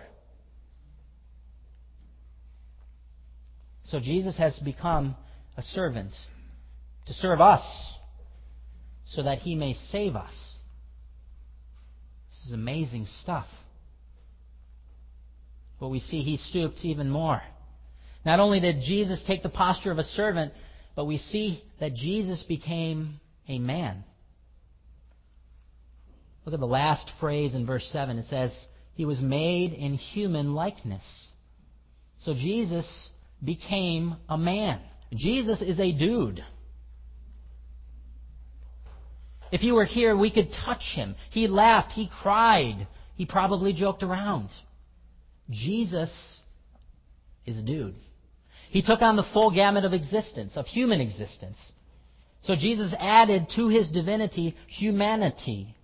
So 3.84 4.00
Jesus 4.00 4.36
has 4.38 4.58
become 4.58 5.16
a 5.56 5.62
servant 5.62 6.12
to 7.06 7.14
serve 7.14 7.40
us 7.40 7.62
so 9.04 9.22
that 9.22 9.38
he 9.38 9.54
may 9.54 9.74
save 9.74 10.16
us. 10.16 10.34
This 12.30 12.46
is 12.46 12.52
amazing 12.52 13.06
stuff. 13.22 13.46
But 15.78 15.88
we 15.88 16.00
see 16.00 16.22
he 16.22 16.36
stooped 16.36 16.84
even 16.84 17.10
more. 17.10 17.42
Not 18.24 18.40
only 18.40 18.60
did 18.60 18.80
Jesus 18.80 19.22
take 19.26 19.42
the 19.42 19.48
posture 19.48 19.92
of 19.92 19.98
a 19.98 20.04
servant, 20.04 20.52
but 20.94 21.04
we 21.04 21.18
see 21.18 21.62
that 21.78 21.94
Jesus 21.94 22.42
became 22.42 23.20
a 23.48 23.58
man. 23.58 24.04
Look 26.44 26.54
at 26.54 26.60
the 26.60 26.66
last 26.66 27.10
phrase 27.20 27.54
in 27.54 27.66
verse 27.66 27.88
7. 27.92 28.18
It 28.18 28.26
says, 28.26 28.64
He 28.94 29.04
was 29.04 29.20
made 29.20 29.72
in 29.72 29.94
human 29.94 30.54
likeness. 30.54 31.28
So 32.20 32.34
Jesus 32.34 33.10
became 33.44 34.16
a 34.28 34.38
man. 34.38 34.80
Jesus 35.12 35.60
is 35.60 35.78
a 35.78 35.92
dude. 35.92 36.42
If 39.52 39.60
he 39.60 39.72
were 39.72 39.84
here, 39.84 40.16
we 40.16 40.30
could 40.30 40.50
touch 40.64 40.94
him. 40.94 41.14
He 41.30 41.46
laughed, 41.46 41.92
he 41.92 42.10
cried, 42.22 42.88
he 43.14 43.26
probably 43.26 43.72
joked 43.72 44.02
around. 44.02 44.48
Jesus 45.50 46.10
is 47.44 47.58
a 47.58 47.62
dude. 47.62 47.94
He 48.70 48.82
took 48.82 49.00
on 49.02 49.16
the 49.16 49.22
full 49.32 49.50
gamut 49.50 49.84
of 49.84 49.92
existence, 49.92 50.56
of 50.56 50.66
human 50.66 51.00
existence. 51.00 51.58
So 52.42 52.54
Jesus 52.56 52.94
added 52.98 53.48
to 53.56 53.68
his 53.68 53.90
divinity 53.90 54.56
humanity. 54.68 55.74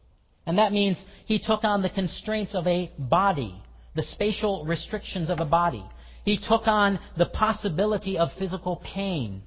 And 0.46 0.58
that 0.58 0.72
means 0.72 1.02
he 1.26 1.38
took 1.38 1.64
on 1.64 1.82
the 1.82 1.90
constraints 1.90 2.54
of 2.54 2.66
a 2.66 2.90
body, 2.98 3.54
the 3.94 4.02
spatial 4.02 4.64
restrictions 4.64 5.30
of 5.30 5.40
a 5.40 5.44
body. 5.44 5.84
He 6.24 6.38
took 6.38 6.66
on 6.66 6.98
the 7.16 7.26
possibility 7.26 8.18
of 8.18 8.30
physical 8.38 8.82
pain, 8.94 9.42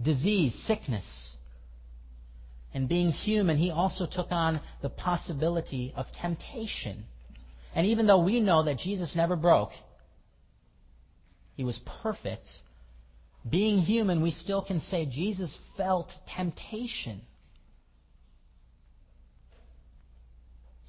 disease, 0.00 0.54
sickness. 0.66 1.30
And 2.74 2.88
being 2.88 3.10
human, 3.10 3.58
he 3.58 3.70
also 3.70 4.06
took 4.06 4.28
on 4.30 4.60
the 4.80 4.88
possibility 4.88 5.92
of 5.94 6.06
temptation. 6.12 7.04
And 7.74 7.86
even 7.86 8.06
though 8.06 8.22
we 8.22 8.40
know 8.40 8.64
that 8.64 8.78
Jesus 8.78 9.14
never 9.16 9.36
broke, 9.36 9.70
he 11.54 11.64
was 11.64 11.80
perfect. 12.02 12.46
Being 13.48 13.78
human, 13.78 14.22
we 14.22 14.30
still 14.30 14.62
can 14.62 14.80
say 14.80 15.06
Jesus 15.06 15.56
felt 15.76 16.08
temptation. 16.36 17.22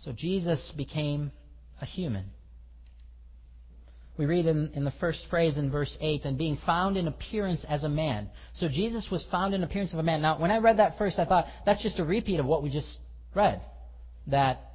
So 0.04 0.12
Jesus 0.12 0.74
became 0.76 1.32
a 1.82 1.86
human. 1.86 2.26
We 4.17 4.26
read 4.26 4.46
in, 4.46 4.72
in, 4.76 4.84
the 4.84 4.93
first 5.00 5.26
phrase 5.30 5.58
in 5.58 5.72
verse 5.72 5.98
8, 6.00 6.26
and 6.26 6.38
being 6.38 6.60
found 6.65 6.98
in 6.98 7.08
appearance 7.08 7.65
as 7.67 7.84
a 7.84 7.89
man. 7.89 8.30
So 8.54 8.67
Jesus 8.67 9.08
was 9.10 9.26
found 9.32 9.56
in 9.56 9.63
appearance 9.63 9.91
of 9.91 10.00
a 10.00 10.04
man. 10.04 10.22
Now, 10.22 10.39
when 10.39 10.52
I 10.52 10.60
read 10.60 10.78
that 10.78 11.00
first, 11.00 11.17
I 11.17 11.26
thought 11.26 11.48
that's 11.65 11.82
just 11.82 11.98
a 11.98 12.06
repeat 12.06 12.39
of 12.39 12.46
what 12.46 12.62
we 12.62 12.69
just 12.69 13.00
read. 13.34 13.62
That 14.28 14.73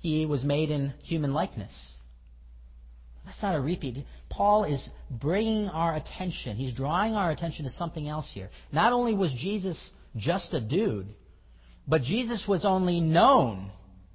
he 0.00 0.26
was 0.26 0.44
made 0.44 0.70
in 0.70 0.92
human 1.02 1.32
likeness. 1.32 1.72
That's 3.24 3.42
not 3.42 3.54
a 3.54 3.60
repeat. 3.60 4.04
Paul 4.30 4.64
is 4.64 4.88
bringing 5.10 5.68
our 5.68 5.94
attention, 5.94 6.56
he's 6.56 6.72
drawing 6.72 7.14
our 7.14 7.30
attention 7.30 7.64
to 7.64 7.70
something 7.70 8.08
else 8.08 8.30
here. 8.32 8.50
Not 8.72 8.92
only 8.92 9.14
was 9.14 9.32
Jesus 9.32 9.90
just 10.16 10.54
a 10.54 10.60
dude, 10.60 11.08
but 11.86 12.02
Jesus 12.02 12.46
was 12.46 12.64
only 12.64 13.00
known 13.00 13.70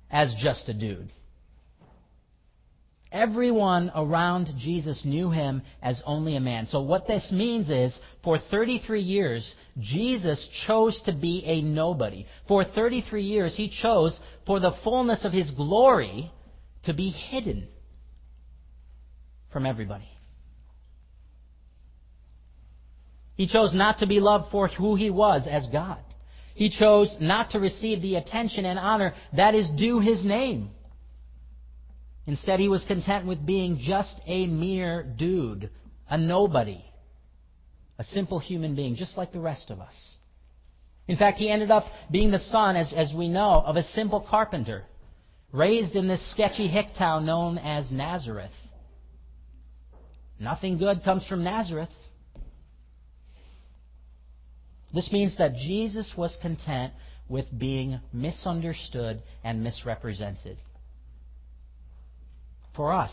as 0.09 0.33
just 0.39 0.69
a 0.69 0.73
dude. 0.73 1.09
Everyone 3.13 3.91
around 3.95 4.49
Jesus 4.57 5.05
knew 5.05 5.29
him 5.29 5.61
as 5.83 6.01
only 6.03 6.35
a 6.35 6.39
man. 6.39 6.65
So 6.65 6.81
what 6.81 7.05
this 7.05 7.31
means 7.31 7.69
is, 7.69 7.97
for 8.23 8.39
33 8.39 9.01
years, 9.01 9.53
Jesus 9.79 10.49
chose 10.65 10.99
to 11.05 11.13
be 11.13 11.43
a 11.45 11.61
nobody. 11.61 12.25
For 12.47 12.63
33 12.63 13.21
years, 13.21 13.55
he 13.55 13.69
chose, 13.69 14.19
for 14.47 14.59
the 14.59 14.73
fullness 14.83 15.25
of 15.25 15.31
his 15.31 15.51
glory, 15.51 16.31
to 16.85 16.93
be 16.95 17.11
hidden 17.11 17.67
from 19.51 19.67
everybody. 19.67 20.09
He 23.35 23.47
chose 23.47 23.75
not 23.75 23.99
to 23.99 24.07
be 24.07 24.19
loved 24.19 24.51
for 24.51 24.67
who 24.67 24.95
he 24.95 25.11
was 25.11 25.45
as 25.47 25.67
God. 25.67 25.99
He 26.55 26.71
chose 26.71 27.15
not 27.19 27.51
to 27.51 27.59
receive 27.59 28.01
the 28.01 28.15
attention 28.15 28.65
and 28.65 28.79
honor 28.79 29.13
that 29.37 29.53
is 29.53 29.69
due 29.69 29.99
his 29.99 30.25
name. 30.25 30.71
Instead, 32.25 32.59
he 32.59 32.69
was 32.69 32.85
content 32.85 33.27
with 33.27 33.45
being 33.45 33.77
just 33.79 34.19
a 34.25 34.47
mere 34.47 35.03
dude, 35.03 35.69
a 36.09 36.17
nobody, 36.17 36.83
a 37.97 38.03
simple 38.03 38.39
human 38.39 38.75
being, 38.75 38.95
just 38.95 39.17
like 39.17 39.33
the 39.33 39.39
rest 39.39 39.69
of 39.69 39.81
us. 39.81 39.93
In 41.07 41.17
fact, 41.17 41.37
he 41.37 41.49
ended 41.49 41.69
up 41.69 41.85
being 42.09 42.31
the 42.31 42.39
son, 42.39 42.77
as, 42.77 42.93
as 42.93 43.13
we 43.13 43.27
know, 43.27 43.61
of 43.65 43.75
a 43.75 43.83
simple 43.83 44.21
carpenter, 44.21 44.85
raised 45.51 45.95
in 45.95 46.07
this 46.07 46.31
sketchy 46.31 46.67
hick 46.67 46.87
town 46.97 47.25
known 47.25 47.57
as 47.57 47.91
Nazareth. 47.91 48.51
Nothing 50.39 50.77
good 50.77 51.03
comes 51.03 51.27
from 51.27 51.43
Nazareth. 51.43 51.89
This 54.93 55.11
means 55.11 55.37
that 55.39 55.55
Jesus 55.55 56.13
was 56.15 56.37
content 56.41 56.93
with 57.27 57.45
being 57.57 57.99
misunderstood 58.13 59.21
and 59.43 59.63
misrepresented 59.63 60.57
for 62.75 62.91
us. 62.91 63.11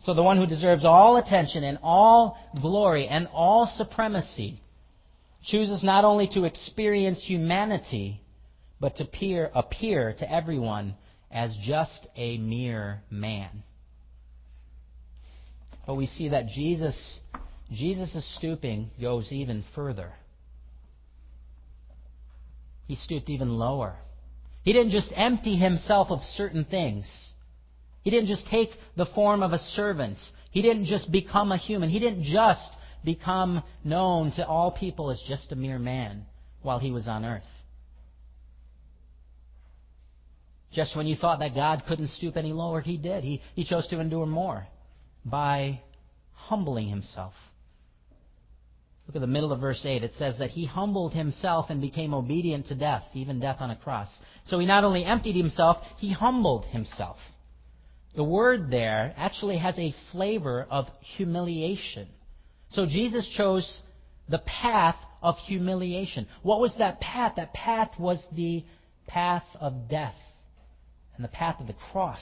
So 0.00 0.14
the 0.14 0.22
one 0.22 0.36
who 0.36 0.46
deserves 0.46 0.84
all 0.84 1.16
attention 1.16 1.64
and 1.64 1.78
all 1.82 2.38
glory 2.60 3.06
and 3.08 3.28
all 3.32 3.66
supremacy 3.66 4.60
chooses 5.44 5.82
not 5.82 6.04
only 6.04 6.28
to 6.28 6.44
experience 6.44 7.22
humanity, 7.22 8.20
but 8.80 8.96
to 8.96 9.04
appear, 9.04 9.50
appear 9.54 10.14
to 10.18 10.32
everyone 10.32 10.94
as 11.30 11.56
just 11.62 12.06
a 12.16 12.38
mere 12.38 13.02
man. 13.10 13.62
But 15.86 15.96
we 15.96 16.06
see 16.06 16.30
that 16.30 16.46
Jesus, 16.46 17.18
Jesus' 17.70 18.36
stooping 18.36 18.90
goes 19.00 19.32
even 19.32 19.64
further. 19.74 20.12
He 22.86 22.94
stooped 22.94 23.28
even 23.28 23.50
lower. 23.50 23.96
He 24.68 24.74
didn't 24.74 24.90
just 24.90 25.10
empty 25.16 25.56
himself 25.56 26.10
of 26.10 26.20
certain 26.36 26.66
things. 26.66 27.10
He 28.02 28.10
didn't 28.10 28.26
just 28.26 28.46
take 28.48 28.68
the 28.98 29.06
form 29.06 29.42
of 29.42 29.54
a 29.54 29.58
servant. 29.58 30.18
He 30.50 30.60
didn't 30.60 30.84
just 30.84 31.10
become 31.10 31.52
a 31.52 31.56
human. 31.56 31.88
He 31.88 31.98
didn't 31.98 32.24
just 32.24 32.68
become 33.02 33.62
known 33.82 34.30
to 34.32 34.46
all 34.46 34.70
people 34.70 35.10
as 35.10 35.22
just 35.26 35.52
a 35.52 35.56
mere 35.56 35.78
man 35.78 36.26
while 36.60 36.78
he 36.78 36.90
was 36.90 37.08
on 37.08 37.24
earth. 37.24 37.50
Just 40.70 40.94
when 40.94 41.06
you 41.06 41.16
thought 41.16 41.38
that 41.38 41.54
God 41.54 41.84
couldn't 41.88 42.08
stoop 42.08 42.36
any 42.36 42.52
lower, 42.52 42.82
he 42.82 42.98
did. 42.98 43.24
He, 43.24 43.40
he 43.54 43.64
chose 43.64 43.88
to 43.88 44.00
endure 44.00 44.26
more 44.26 44.66
by 45.24 45.80
humbling 46.34 46.90
himself. 46.90 47.32
Look 49.08 49.16
at 49.16 49.20
the 49.22 49.26
middle 49.26 49.52
of 49.52 49.60
verse 49.60 49.86
8. 49.86 50.04
It 50.04 50.12
says 50.18 50.36
that 50.38 50.50
he 50.50 50.66
humbled 50.66 51.14
himself 51.14 51.70
and 51.70 51.80
became 51.80 52.12
obedient 52.12 52.66
to 52.66 52.74
death, 52.74 53.04
even 53.14 53.40
death 53.40 53.56
on 53.60 53.70
a 53.70 53.76
cross. 53.76 54.14
So 54.44 54.58
he 54.58 54.66
not 54.66 54.84
only 54.84 55.02
emptied 55.02 55.34
himself, 55.34 55.78
he 55.96 56.12
humbled 56.12 56.66
himself. 56.66 57.16
The 58.14 58.24
word 58.24 58.70
there 58.70 59.14
actually 59.16 59.56
has 59.56 59.78
a 59.78 59.94
flavor 60.12 60.66
of 60.70 60.88
humiliation. 61.16 62.08
So 62.68 62.84
Jesus 62.84 63.26
chose 63.34 63.80
the 64.28 64.40
path 64.40 64.96
of 65.22 65.38
humiliation. 65.38 66.26
What 66.42 66.60
was 66.60 66.76
that 66.76 67.00
path? 67.00 67.36
That 67.36 67.54
path 67.54 67.98
was 67.98 68.22
the 68.32 68.62
path 69.06 69.44
of 69.58 69.88
death 69.88 70.16
and 71.16 71.24
the 71.24 71.28
path 71.28 71.60
of 71.60 71.66
the 71.66 71.76
cross. 71.92 72.20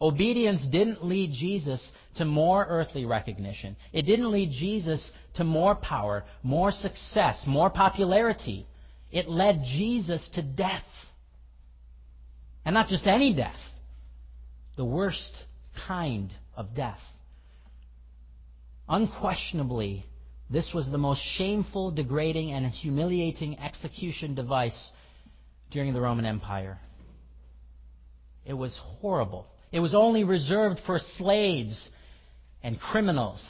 Obedience 0.00 0.64
didn't 0.70 1.04
lead 1.04 1.32
Jesus 1.32 1.90
to 2.16 2.24
more 2.24 2.64
earthly 2.68 3.04
recognition. 3.04 3.76
It 3.92 4.02
didn't 4.02 4.30
lead 4.30 4.50
Jesus 4.52 5.10
to 5.34 5.44
more 5.44 5.74
power, 5.74 6.24
more 6.42 6.70
success, 6.70 7.42
more 7.46 7.68
popularity. 7.68 8.66
It 9.10 9.28
led 9.28 9.62
Jesus 9.64 10.28
to 10.34 10.42
death. 10.42 10.84
And 12.64 12.74
not 12.74 12.88
just 12.88 13.06
any 13.06 13.34
death, 13.34 13.58
the 14.76 14.84
worst 14.84 15.44
kind 15.86 16.30
of 16.56 16.74
death. 16.76 17.00
Unquestionably, 18.88 20.04
this 20.48 20.72
was 20.72 20.88
the 20.88 20.98
most 20.98 21.20
shameful, 21.20 21.90
degrading, 21.90 22.52
and 22.52 22.66
humiliating 22.66 23.58
execution 23.58 24.34
device 24.34 24.90
during 25.70 25.92
the 25.92 26.00
Roman 26.00 26.24
Empire. 26.24 26.78
It 28.46 28.54
was 28.54 28.78
horrible. 29.00 29.46
It 29.70 29.80
was 29.80 29.94
only 29.94 30.24
reserved 30.24 30.80
for 30.86 30.98
slaves 31.18 31.88
and 32.62 32.78
criminals 32.80 33.42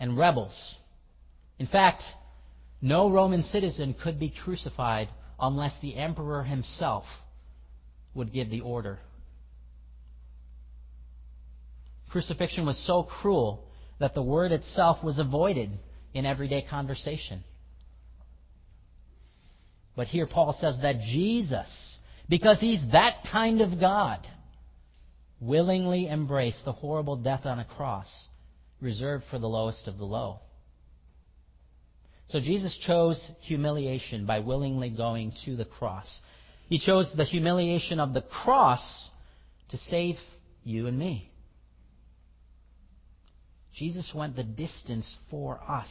and 0.00 0.16
rebels. 0.16 0.74
In 1.58 1.66
fact, 1.66 2.02
no 2.80 3.10
Roman 3.10 3.42
citizen 3.42 3.94
could 4.02 4.18
be 4.18 4.32
crucified 4.44 5.08
unless 5.38 5.76
the 5.80 5.96
emperor 5.96 6.42
himself 6.42 7.04
would 8.14 8.32
give 8.32 8.50
the 8.50 8.60
order. 8.60 8.98
Crucifixion 12.10 12.64
was 12.64 12.78
so 12.86 13.02
cruel 13.02 13.64
that 13.98 14.14
the 14.14 14.22
word 14.22 14.52
itself 14.52 15.02
was 15.02 15.18
avoided 15.18 15.70
in 16.12 16.26
everyday 16.26 16.62
conversation. 16.62 17.42
But 19.96 20.08
here 20.08 20.26
Paul 20.26 20.56
says 20.60 20.78
that 20.82 21.00
Jesus, 21.00 21.98
because 22.28 22.60
he's 22.60 22.82
that 22.92 23.24
kind 23.30 23.60
of 23.60 23.80
God, 23.80 24.26
willingly 25.40 26.08
embraced 26.08 26.64
the 26.64 26.72
horrible 26.72 27.16
death 27.16 27.44
on 27.44 27.58
a 27.58 27.64
cross 27.64 28.28
reserved 28.80 29.24
for 29.30 29.38
the 29.38 29.48
lowest 29.48 29.88
of 29.88 29.98
the 29.98 30.04
low. 30.04 30.40
So 32.28 32.40
Jesus 32.40 32.76
chose 32.76 33.30
humiliation 33.42 34.26
by 34.26 34.40
willingly 34.40 34.90
going 34.90 35.32
to 35.44 35.56
the 35.56 35.64
cross. 35.64 36.20
He 36.68 36.78
chose 36.78 37.12
the 37.14 37.24
humiliation 37.24 38.00
of 38.00 38.14
the 38.14 38.22
cross 38.22 39.08
to 39.70 39.76
save 39.76 40.16
you 40.62 40.86
and 40.86 40.98
me. 40.98 41.30
Jesus 43.74 44.12
went 44.14 44.36
the 44.36 44.44
distance 44.44 45.16
for 45.30 45.60
us. 45.68 45.88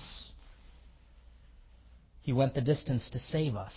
He 2.21 2.33
went 2.33 2.55
the 2.55 2.61
distance 2.61 3.07
to 3.11 3.19
save 3.19 3.55
us. 3.55 3.73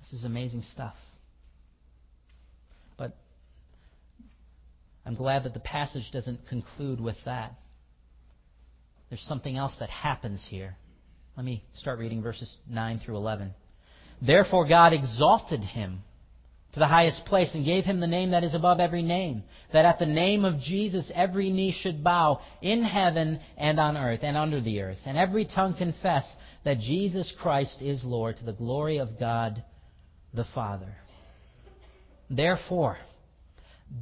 This 0.00 0.20
is 0.20 0.24
amazing 0.24 0.64
stuff. 0.72 0.94
I'm 5.10 5.16
glad 5.16 5.42
that 5.42 5.54
the 5.54 5.58
passage 5.60 6.08
doesn't 6.12 6.46
conclude 6.46 7.00
with 7.00 7.16
that. 7.24 7.54
There's 9.08 9.20
something 9.22 9.56
else 9.56 9.74
that 9.80 9.90
happens 9.90 10.46
here. 10.48 10.76
Let 11.36 11.44
me 11.44 11.64
start 11.74 11.98
reading 11.98 12.22
verses 12.22 12.54
9 12.68 13.00
through 13.04 13.16
11. 13.16 13.52
Therefore 14.22 14.68
God 14.68 14.92
exalted 14.92 15.64
him 15.64 16.04
to 16.74 16.78
the 16.78 16.86
highest 16.86 17.24
place 17.24 17.52
and 17.56 17.64
gave 17.64 17.82
him 17.82 17.98
the 17.98 18.06
name 18.06 18.30
that 18.30 18.44
is 18.44 18.54
above 18.54 18.78
every 18.78 19.02
name, 19.02 19.42
that 19.72 19.84
at 19.84 19.98
the 19.98 20.06
name 20.06 20.44
of 20.44 20.60
Jesus 20.60 21.10
every 21.12 21.50
knee 21.50 21.72
should 21.76 22.04
bow 22.04 22.40
in 22.62 22.84
heaven 22.84 23.40
and 23.56 23.80
on 23.80 23.96
earth 23.96 24.20
and 24.22 24.36
under 24.36 24.60
the 24.60 24.80
earth, 24.80 24.98
and 25.06 25.18
every 25.18 25.44
tongue 25.44 25.74
confess 25.76 26.24
that 26.64 26.78
Jesus 26.78 27.34
Christ 27.42 27.82
is 27.82 28.04
Lord 28.04 28.36
to 28.36 28.44
the 28.44 28.52
glory 28.52 28.98
of 28.98 29.18
God 29.18 29.64
the 30.32 30.46
Father. 30.54 30.94
Therefore, 32.30 32.96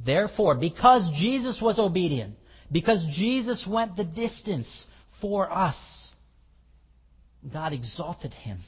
Therefore, 0.05 0.55
because 0.55 1.09
Jesus 1.15 1.59
was 1.61 1.79
obedient, 1.79 2.35
because 2.71 3.03
Jesus 3.11 3.65
went 3.67 3.97
the 3.97 4.03
distance 4.03 4.85
for 5.21 5.51
us, 5.51 5.77
God 7.51 7.73
exalted 7.73 8.33
him. 8.33 8.59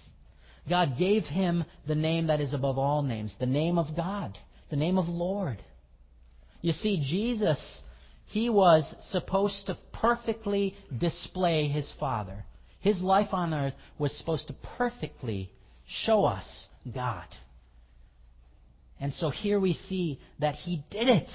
God 0.70 0.98
gave 0.98 1.24
him 1.24 1.66
the 1.88 1.96
name 1.96 2.28
that 2.28 2.42
is 2.42 2.54
above 2.54 2.78
all 2.78 3.02
names, 3.02 3.36
the 3.40 3.46
name 3.46 3.78
of 3.78 3.96
God, 3.96 4.38
the 4.70 4.76
name 4.76 4.98
of 4.98 5.08
Lord. 5.08 5.58
You 6.62 6.74
see, 6.74 7.02
Jesus, 7.04 7.82
he 8.28 8.50
was 8.50 8.94
supposed 9.10 9.66
to 9.68 9.78
perfectly 9.94 10.76
display 10.96 11.68
his 11.68 11.92
Father. 12.00 12.46
His 12.80 13.02
life 13.02 13.30
on 13.34 13.54
earth 13.54 13.74
was 13.98 14.16
supposed 14.18 14.48
to 14.48 14.56
perfectly 14.78 15.52
show 15.88 16.26
us 16.26 16.68
God. 16.94 17.26
And 19.02 19.14
so 19.14 19.30
here 19.32 19.60
we 19.60 19.74
see 19.74 20.22
that 20.40 20.56
he 20.56 20.84
did 20.90 21.10
it. 21.10 21.28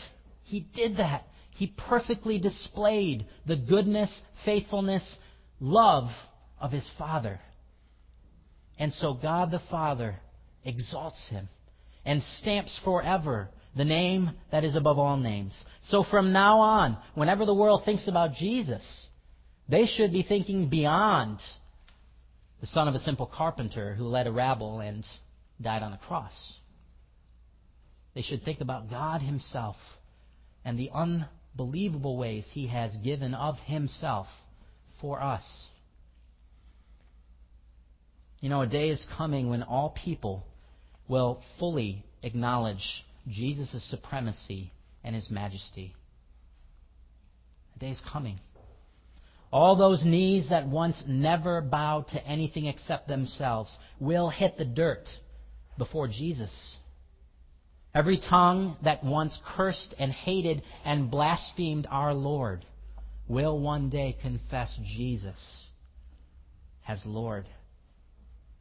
He 0.44 0.60
did 0.60 0.96
that. 0.98 1.24
He 1.50 1.66
perfectly 1.66 2.38
displayed 2.38 3.26
the 3.44 3.56
goodness, 3.56 4.22
faithfulness, 4.44 5.18
love 5.60 6.08
of 6.60 6.70
his 6.70 6.88
Father. 6.96 7.40
And 8.78 8.92
so 8.92 9.14
God 9.14 9.50
the 9.50 9.62
Father 9.70 10.16
exalts 10.64 11.28
him. 11.28 11.48
and 12.06 12.22
stamps 12.22 12.80
forever 12.84 13.50
the 13.76 13.84
name 13.84 14.30
that 14.52 14.64
is 14.64 14.76
above 14.76 14.98
all 14.98 15.18
names. 15.18 15.52
So 15.90 16.02
from 16.04 16.32
now 16.32 16.60
on, 16.60 16.96
whenever 17.14 17.44
the 17.44 17.54
world 17.54 17.82
thinks 17.84 18.08
about 18.08 18.32
Jesus, 18.32 19.08
they 19.68 19.84
should 19.84 20.12
be 20.12 20.22
thinking 20.22 20.70
beyond 20.70 21.40
the 22.60 22.66
son 22.68 22.88
of 22.88 22.94
a 22.94 23.00
simple 23.00 23.26
carpenter 23.26 23.94
who 23.94 24.04
led 24.04 24.26
a 24.26 24.32
rabble 24.32 24.80
and 24.80 25.04
died 25.60 25.82
on 25.82 25.92
a 25.92 25.98
cross. 25.98 26.32
They 28.16 28.22
should 28.22 28.44
think 28.46 28.62
about 28.62 28.88
God 28.88 29.20
Himself 29.20 29.76
and 30.64 30.78
the 30.78 30.90
unbelievable 30.94 32.16
ways 32.16 32.48
He 32.50 32.68
has 32.68 32.96
given 32.96 33.34
of 33.34 33.58
Himself 33.58 34.26
for 35.02 35.22
us. 35.22 35.44
You 38.40 38.48
know, 38.48 38.62
a 38.62 38.66
day 38.66 38.88
is 38.88 39.04
coming 39.18 39.50
when 39.50 39.62
all 39.62 39.90
people 39.90 40.44
will 41.08 41.42
fully 41.58 42.06
acknowledge 42.22 43.04
Jesus' 43.28 43.84
supremacy 43.90 44.72
and 45.04 45.14
his 45.14 45.30
majesty. 45.30 45.94
A 47.76 47.78
day 47.80 47.90
is 47.90 48.00
coming. 48.10 48.40
All 49.52 49.76
those 49.76 50.02
knees 50.06 50.48
that 50.48 50.66
once 50.66 51.04
never 51.06 51.60
bowed 51.60 52.08
to 52.08 52.26
anything 52.26 52.64
except 52.64 53.08
themselves 53.08 53.76
will 54.00 54.30
hit 54.30 54.56
the 54.56 54.64
dirt 54.64 55.06
before 55.76 56.08
Jesus. 56.08 56.76
Every 57.96 58.18
tongue 58.18 58.76
that 58.84 59.02
once 59.02 59.40
cursed 59.56 59.94
and 59.98 60.12
hated 60.12 60.62
and 60.84 61.10
blasphemed 61.10 61.86
our 61.90 62.12
Lord 62.12 62.62
will 63.26 63.58
one 63.58 63.88
day 63.88 64.14
confess 64.20 64.78
Jesus 64.84 65.64
as 66.86 67.02
Lord, 67.06 67.46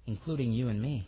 including 0.08 0.54
you 0.54 0.70
and 0.70 0.82
me. 0.82 1.06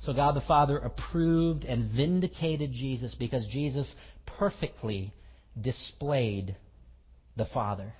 So 0.00 0.14
God 0.14 0.34
the 0.34 0.40
Father 0.40 0.78
approved 0.78 1.66
and 1.66 1.90
vindicated 1.90 2.72
Jesus 2.72 3.14
because 3.14 3.46
Jesus 3.46 3.94
perfectly 4.38 5.12
displayed 5.60 6.56
the 7.36 7.44
Father. 7.52 7.92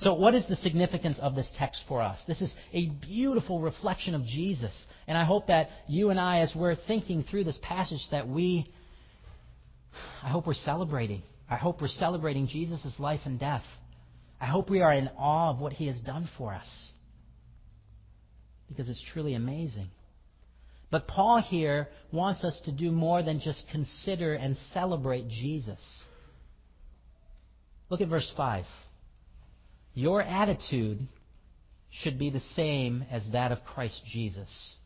So, 0.00 0.14
what 0.14 0.34
is 0.34 0.46
the 0.46 0.54
significance 0.54 1.18
of 1.18 1.34
this 1.34 1.52
text 1.58 1.82
for 1.88 2.00
us? 2.00 2.22
This 2.28 2.40
is 2.40 2.54
a 2.72 2.86
beautiful 2.86 3.60
reflection 3.60 4.14
of 4.14 4.24
Jesus. 4.24 4.72
And 5.08 5.18
I 5.18 5.24
hope 5.24 5.48
that 5.48 5.70
you 5.88 6.10
and 6.10 6.20
I, 6.20 6.40
as 6.40 6.52
we're 6.54 6.76
thinking 6.76 7.24
through 7.24 7.44
this 7.44 7.58
passage, 7.62 8.06
that 8.12 8.28
we, 8.28 8.70
I 10.22 10.28
hope 10.28 10.46
we're 10.46 10.54
celebrating. 10.54 11.22
I 11.50 11.56
hope 11.56 11.80
we're 11.80 11.88
celebrating 11.88 12.46
Jesus' 12.46 12.94
life 13.00 13.22
and 13.24 13.40
death. 13.40 13.64
I 14.40 14.46
hope 14.46 14.70
we 14.70 14.82
are 14.82 14.92
in 14.92 15.10
awe 15.18 15.50
of 15.50 15.58
what 15.58 15.72
he 15.72 15.88
has 15.88 15.98
done 16.00 16.28
for 16.38 16.54
us. 16.54 16.88
Because 18.68 18.88
it's 18.88 19.04
truly 19.12 19.34
amazing. 19.34 19.88
But 20.92 21.08
Paul 21.08 21.42
here 21.42 21.88
wants 22.12 22.44
us 22.44 22.60
to 22.66 22.72
do 22.72 22.92
more 22.92 23.24
than 23.24 23.40
just 23.40 23.64
consider 23.72 24.34
and 24.34 24.56
celebrate 24.72 25.28
Jesus. 25.28 25.84
Look 27.90 28.00
at 28.00 28.08
verse 28.08 28.32
5. 28.36 28.64
Your 29.98 30.22
attitude 30.22 31.08
should 31.90 32.20
be 32.20 32.30
the 32.30 32.38
same 32.38 33.04
as 33.10 33.28
that 33.32 33.50
of 33.50 33.64
Christ 33.64 34.00
Jesus. 34.06 34.76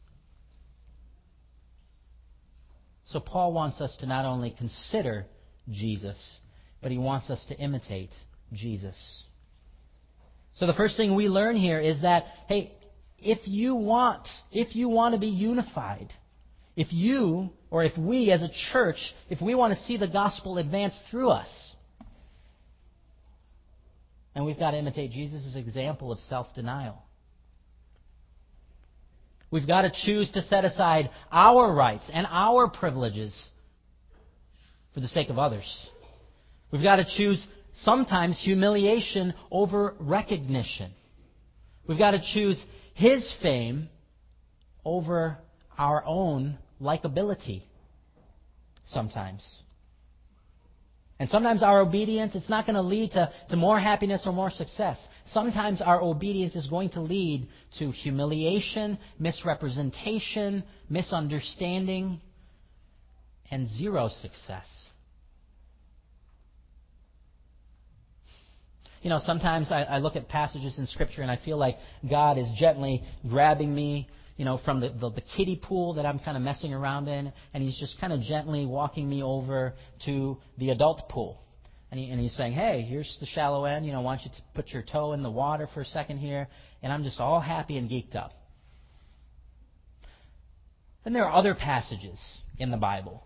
So 3.04 3.20
Paul 3.20 3.52
wants 3.52 3.82
us 3.82 3.94
to 3.98 4.06
not 4.06 4.24
only 4.24 4.54
consider 4.56 5.26
Jesus, 5.70 6.18
but 6.80 6.90
he 6.90 6.96
wants 6.96 7.28
us 7.28 7.44
to 7.50 7.58
imitate 7.58 8.08
Jesus. 8.54 9.24
So 10.54 10.66
the 10.66 10.72
first 10.72 10.96
thing 10.96 11.14
we 11.14 11.28
learn 11.28 11.56
here 11.56 11.78
is 11.78 12.00
that, 12.00 12.24
hey, 12.48 12.72
if 13.18 13.46
you 13.46 13.74
want, 13.74 14.26
if 14.50 14.74
you 14.74 14.88
want 14.88 15.12
to 15.12 15.20
be 15.20 15.26
unified, 15.26 16.10
if 16.74 16.90
you, 16.90 17.50
or 17.70 17.84
if 17.84 17.98
we 17.98 18.32
as 18.32 18.42
a 18.42 18.48
church, 18.72 19.12
if 19.28 19.42
we 19.42 19.54
want 19.54 19.74
to 19.74 19.84
see 19.84 19.98
the 19.98 20.08
gospel 20.08 20.56
advance 20.56 20.98
through 21.10 21.28
us, 21.28 21.71
and 24.34 24.44
we've 24.44 24.58
got 24.58 24.72
to 24.72 24.78
imitate 24.78 25.10
Jesus' 25.10 25.56
example 25.56 26.10
of 26.12 26.18
self 26.20 26.54
denial. 26.54 27.02
We've 29.50 29.66
got 29.66 29.82
to 29.82 29.92
choose 29.92 30.30
to 30.32 30.42
set 30.42 30.64
aside 30.64 31.10
our 31.30 31.72
rights 31.72 32.10
and 32.12 32.26
our 32.30 32.68
privileges 32.70 33.50
for 34.94 35.00
the 35.00 35.08
sake 35.08 35.28
of 35.28 35.38
others. 35.38 35.86
We've 36.70 36.82
got 36.82 36.96
to 36.96 37.04
choose 37.04 37.46
sometimes 37.74 38.40
humiliation 38.42 39.34
over 39.50 39.94
recognition. 40.00 40.92
We've 41.86 41.98
got 41.98 42.12
to 42.12 42.22
choose 42.32 42.62
his 42.94 43.30
fame 43.42 43.88
over 44.84 45.36
our 45.76 46.02
own 46.06 46.58
likability 46.80 47.62
sometimes. 48.86 49.46
And 51.22 51.30
sometimes 51.30 51.62
our 51.62 51.78
obedience, 51.78 52.34
it's 52.34 52.48
not 52.48 52.66
going 52.66 52.74
to 52.74 52.82
lead 52.82 53.12
to, 53.12 53.30
more 53.54 53.78
happiness 53.78 54.24
or 54.26 54.32
more 54.32 54.50
success. 54.50 54.98
Sometimes 55.26 55.80
our 55.80 56.02
obedience 56.02 56.56
is 56.56 56.66
going 56.66 56.88
to 56.90 57.00
lead 57.00 57.46
to 57.78 57.92
humiliation, 57.92 58.98
misrepresentation, 59.20 60.64
misunderstanding, 60.90 62.20
and 63.52 63.68
zero 63.68 64.08
success. 64.08 64.66
You 69.02 69.10
know, 69.10 69.20
sometimes 69.20 69.70
I, 69.70 69.84
I 69.84 69.98
look 69.98 70.16
at 70.16 70.28
passages 70.28 70.76
in 70.76 70.88
Scripture 70.88 71.22
and 71.22 71.30
I 71.30 71.36
feel 71.36 71.56
like 71.56 71.76
God 72.10 72.36
is 72.36 72.48
gently 72.58 73.00
grabbing 73.28 73.72
me, 73.72 74.08
you 74.42 74.46
know, 74.46 74.58
from 74.64 74.80
the, 74.80 74.88
the, 74.88 75.10
the 75.10 75.20
kiddie 75.20 75.54
pool 75.54 75.94
that 75.94 76.04
I'm 76.04 76.18
kind 76.18 76.36
of 76.36 76.42
messing 76.42 76.74
around 76.74 77.06
in, 77.06 77.32
and 77.54 77.62
He's 77.62 77.78
just 77.78 78.00
kind 78.00 78.12
of 78.12 78.22
gently 78.22 78.66
walking 78.66 79.08
me 79.08 79.22
over 79.22 79.72
to 80.06 80.36
the 80.58 80.70
adult 80.70 81.08
pool. 81.08 81.40
And, 81.92 82.00
he, 82.00 82.10
and 82.10 82.18
He's 82.20 82.36
saying, 82.36 82.52
hey, 82.52 82.82
here's 82.82 83.18
the 83.20 83.26
shallow 83.26 83.66
end. 83.66 83.86
You 83.86 83.92
know, 83.92 84.00
why 84.00 84.16
don't 84.16 84.24
you 84.24 84.32
t- 84.32 84.42
put 84.52 84.70
your 84.70 84.82
toe 84.82 85.12
in 85.12 85.22
the 85.22 85.30
water 85.30 85.68
for 85.72 85.82
a 85.82 85.84
second 85.84 86.18
here? 86.18 86.48
And 86.82 86.92
I'm 86.92 87.04
just 87.04 87.20
all 87.20 87.38
happy 87.38 87.78
and 87.78 87.88
geeked 87.88 88.16
up. 88.16 88.32
Then 91.04 91.12
there 91.12 91.24
are 91.24 91.32
other 91.32 91.54
passages 91.54 92.20
in 92.58 92.72
the 92.72 92.76
Bible 92.76 93.22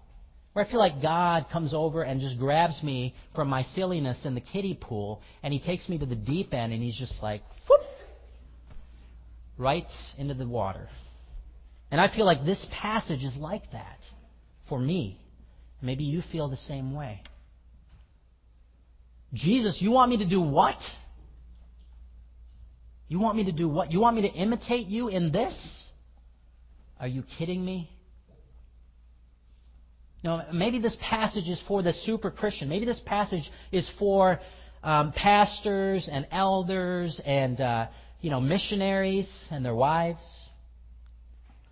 where 0.52 0.66
I 0.66 0.70
feel 0.70 0.80
like 0.80 1.00
God 1.00 1.46
comes 1.50 1.72
over 1.72 2.02
and 2.02 2.20
just 2.20 2.38
grabs 2.38 2.82
me 2.82 3.14
from 3.34 3.48
my 3.48 3.62
silliness 3.62 4.26
in 4.26 4.34
the 4.34 4.42
kiddie 4.42 4.78
pool 4.78 5.22
and 5.42 5.54
he 5.54 5.60
takes 5.60 5.88
me 5.88 5.96
to 5.96 6.04
the 6.04 6.14
deep 6.14 6.52
end 6.52 6.74
and 6.74 6.82
he's 6.82 6.98
just 6.98 7.22
like, 7.22 7.40
whoop, 7.66 7.80
right 9.56 9.86
into 10.18 10.34
the 10.34 10.46
water. 10.46 10.90
And 11.90 12.00
I 12.00 12.14
feel 12.14 12.26
like 12.26 12.44
this 12.44 12.64
passage 12.70 13.22
is 13.22 13.36
like 13.36 13.70
that 13.72 13.98
for 14.68 14.78
me. 14.78 15.20
Maybe 15.80 16.04
you 16.04 16.22
feel 16.32 16.48
the 16.48 16.56
same 16.56 16.94
way. 16.94 17.22
Jesus, 19.32 19.78
you 19.80 19.90
want 19.90 20.10
me 20.10 20.18
to 20.18 20.26
do 20.26 20.40
what? 20.40 20.80
You 23.08 23.20
want 23.20 23.36
me 23.36 23.44
to 23.44 23.52
do 23.52 23.68
what? 23.68 23.92
You 23.92 24.00
want 24.00 24.16
me 24.16 24.22
to 24.22 24.34
imitate 24.34 24.86
you 24.88 25.08
in 25.08 25.30
this? 25.30 25.54
Are 26.98 27.06
you 27.06 27.22
kidding 27.38 27.64
me? 27.64 27.90
Know, 30.22 30.42
maybe 30.52 30.80
this 30.80 30.96
passage 31.00 31.48
is 31.48 31.62
for 31.68 31.82
the 31.82 31.92
super 31.92 32.32
Christian. 32.32 32.68
Maybe 32.68 32.84
this 32.84 33.00
passage 33.06 33.48
is 33.70 33.88
for 33.96 34.40
um, 34.82 35.12
pastors 35.12 36.08
and 36.10 36.26
elders 36.32 37.20
and 37.24 37.60
uh, 37.60 37.86
you 38.20 38.30
know 38.30 38.40
missionaries 38.40 39.28
and 39.52 39.64
their 39.64 39.74
wives. 39.74 40.22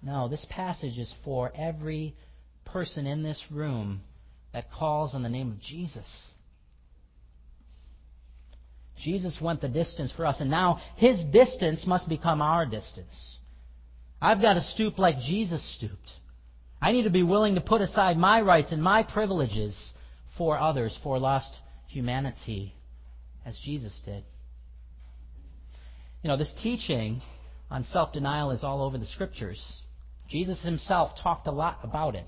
No, 0.05 0.29
this 0.29 0.45
passage 0.51 0.99
is 0.99 1.13
for 1.25 1.51
every 1.57 2.15
person 2.67 3.07
in 3.07 3.23
this 3.23 3.43
room 3.51 4.03
that 4.53 4.71
calls 4.71 5.15
on 5.15 5.23
the 5.23 5.31
name 5.31 5.51
of 5.51 5.61
Jesus. 5.61 6.07
Jesus 9.03 9.39
went 9.41 9.63
the 9.63 9.69
distance 9.69 10.13
for 10.13 10.27
us, 10.27 10.41
and 10.41 10.51
now 10.51 10.81
his 10.97 11.25
distance 11.33 11.87
must 11.87 12.09
become 12.09 12.43
our 12.43 12.67
distance. 12.67 13.39
I've 14.21 14.43
got 14.43 14.55
to 14.55 14.61
stoop 14.61 14.99
like 14.99 15.19
Jesus 15.19 15.63
stooped. 15.77 16.11
I 16.81 16.93
need 16.93 17.05
to 17.05 17.11
be 17.11 17.23
willing 17.23 17.55
to 17.55 17.61
put 17.63 17.81
aside 17.81 18.19
my 18.19 18.43
rights 18.43 18.73
and 18.73 18.83
my 18.83 19.03
privileges 19.03 19.93
for 20.37 20.59
others, 20.59 20.99
for 21.03 21.19
lost 21.19 21.53
humanity, 21.89 22.75
as 23.47 23.59
Jesus 23.65 23.99
did. 24.05 24.23
You 26.23 26.29
know, 26.29 26.37
this 26.37 26.55
teaching 26.63 27.23
on 27.71 27.85
self 27.85 28.13
denial 28.13 28.51
is 28.51 28.63
all 28.63 28.83
over 28.83 28.99
the 28.99 29.07
scriptures. 29.07 29.81
Jesus 30.29 30.63
himself 30.63 31.13
talked 31.23 31.47
a 31.47 31.53
lot 31.53 31.79
about 31.83 32.15
it. 32.15 32.27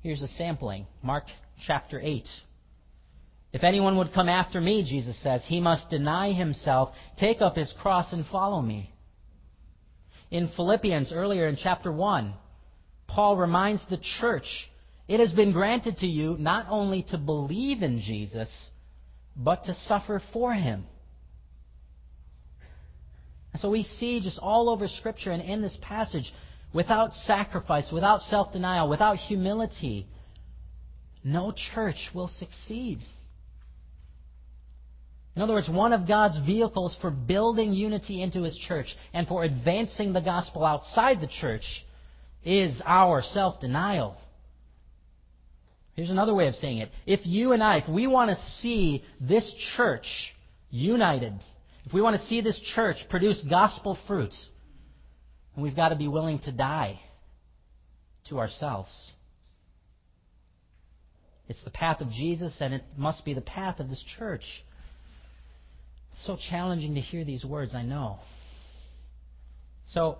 Here's 0.00 0.22
a 0.22 0.28
sampling 0.28 0.86
Mark 1.02 1.24
chapter 1.66 2.00
8. 2.02 2.24
If 3.52 3.62
anyone 3.62 3.98
would 3.98 4.12
come 4.12 4.28
after 4.28 4.60
me, 4.60 4.84
Jesus 4.84 5.20
says, 5.22 5.44
he 5.46 5.60
must 5.60 5.88
deny 5.88 6.32
himself, 6.32 6.92
take 7.16 7.40
up 7.40 7.54
his 7.54 7.72
cross, 7.80 8.12
and 8.12 8.26
follow 8.26 8.60
me. 8.60 8.90
In 10.30 10.48
Philippians, 10.56 11.12
earlier 11.12 11.46
in 11.46 11.56
chapter 11.56 11.92
1, 11.92 12.34
Paul 13.06 13.36
reminds 13.36 13.88
the 13.88 14.00
church 14.20 14.68
it 15.06 15.20
has 15.20 15.32
been 15.32 15.52
granted 15.52 15.98
to 15.98 16.06
you 16.06 16.36
not 16.38 16.66
only 16.68 17.04
to 17.10 17.18
believe 17.18 17.82
in 17.82 18.00
Jesus, 18.00 18.70
but 19.36 19.64
to 19.64 19.74
suffer 19.74 20.20
for 20.32 20.52
him. 20.52 20.86
And 23.52 23.60
so 23.60 23.70
we 23.70 23.84
see 23.84 24.20
just 24.20 24.40
all 24.40 24.68
over 24.68 24.88
Scripture 24.88 25.30
and 25.30 25.42
in 25.42 25.62
this 25.62 25.78
passage 25.80 26.32
without 26.74 27.14
sacrifice, 27.14 27.90
without 27.90 28.20
self 28.22 28.52
denial, 28.52 28.88
without 28.88 29.16
humility, 29.16 30.06
no 31.22 31.52
church 31.74 32.10
will 32.12 32.28
succeed. 32.28 32.98
In 35.36 35.42
other 35.42 35.54
words, 35.54 35.68
one 35.68 35.92
of 35.92 36.06
God's 36.06 36.38
vehicles 36.44 36.96
for 37.00 37.10
building 37.10 37.72
unity 37.72 38.22
into 38.22 38.42
His 38.42 38.56
church 38.56 38.94
and 39.12 39.26
for 39.26 39.44
advancing 39.44 40.12
the 40.12 40.20
gospel 40.20 40.64
outside 40.64 41.20
the 41.20 41.26
church 41.26 41.84
is 42.44 42.82
our 42.84 43.22
self 43.22 43.60
denial. 43.60 44.16
Here's 45.94 46.10
another 46.10 46.34
way 46.34 46.48
of 46.48 46.56
saying 46.56 46.78
it. 46.78 46.90
If 47.06 47.20
you 47.24 47.52
and 47.52 47.62
I, 47.62 47.78
if 47.78 47.88
we 47.88 48.08
want 48.08 48.30
to 48.30 48.36
see 48.36 49.04
this 49.20 49.52
church 49.76 50.34
united, 50.70 51.34
if 51.86 51.92
we 51.92 52.00
want 52.00 52.20
to 52.20 52.26
see 52.26 52.40
this 52.40 52.58
church 52.74 52.96
produce 53.08 53.44
gospel 53.48 53.96
fruit, 54.08 54.34
we've 55.56 55.76
got 55.76 55.90
to 55.90 55.96
be 55.96 56.08
willing 56.08 56.38
to 56.40 56.52
die 56.52 57.00
to 58.28 58.38
ourselves. 58.38 58.90
It's 61.48 61.62
the 61.62 61.70
path 61.70 62.00
of 62.00 62.10
Jesus, 62.10 62.56
and 62.60 62.72
it 62.72 62.82
must 62.96 63.24
be 63.24 63.34
the 63.34 63.42
path 63.42 63.80
of 63.80 63.90
this 63.90 64.02
church. 64.18 64.44
It's 66.12 66.26
so 66.26 66.38
challenging 66.50 66.94
to 66.94 67.00
hear 67.00 67.24
these 67.24 67.44
words, 67.44 67.74
I 67.74 67.82
know. 67.82 68.18
So, 69.86 70.18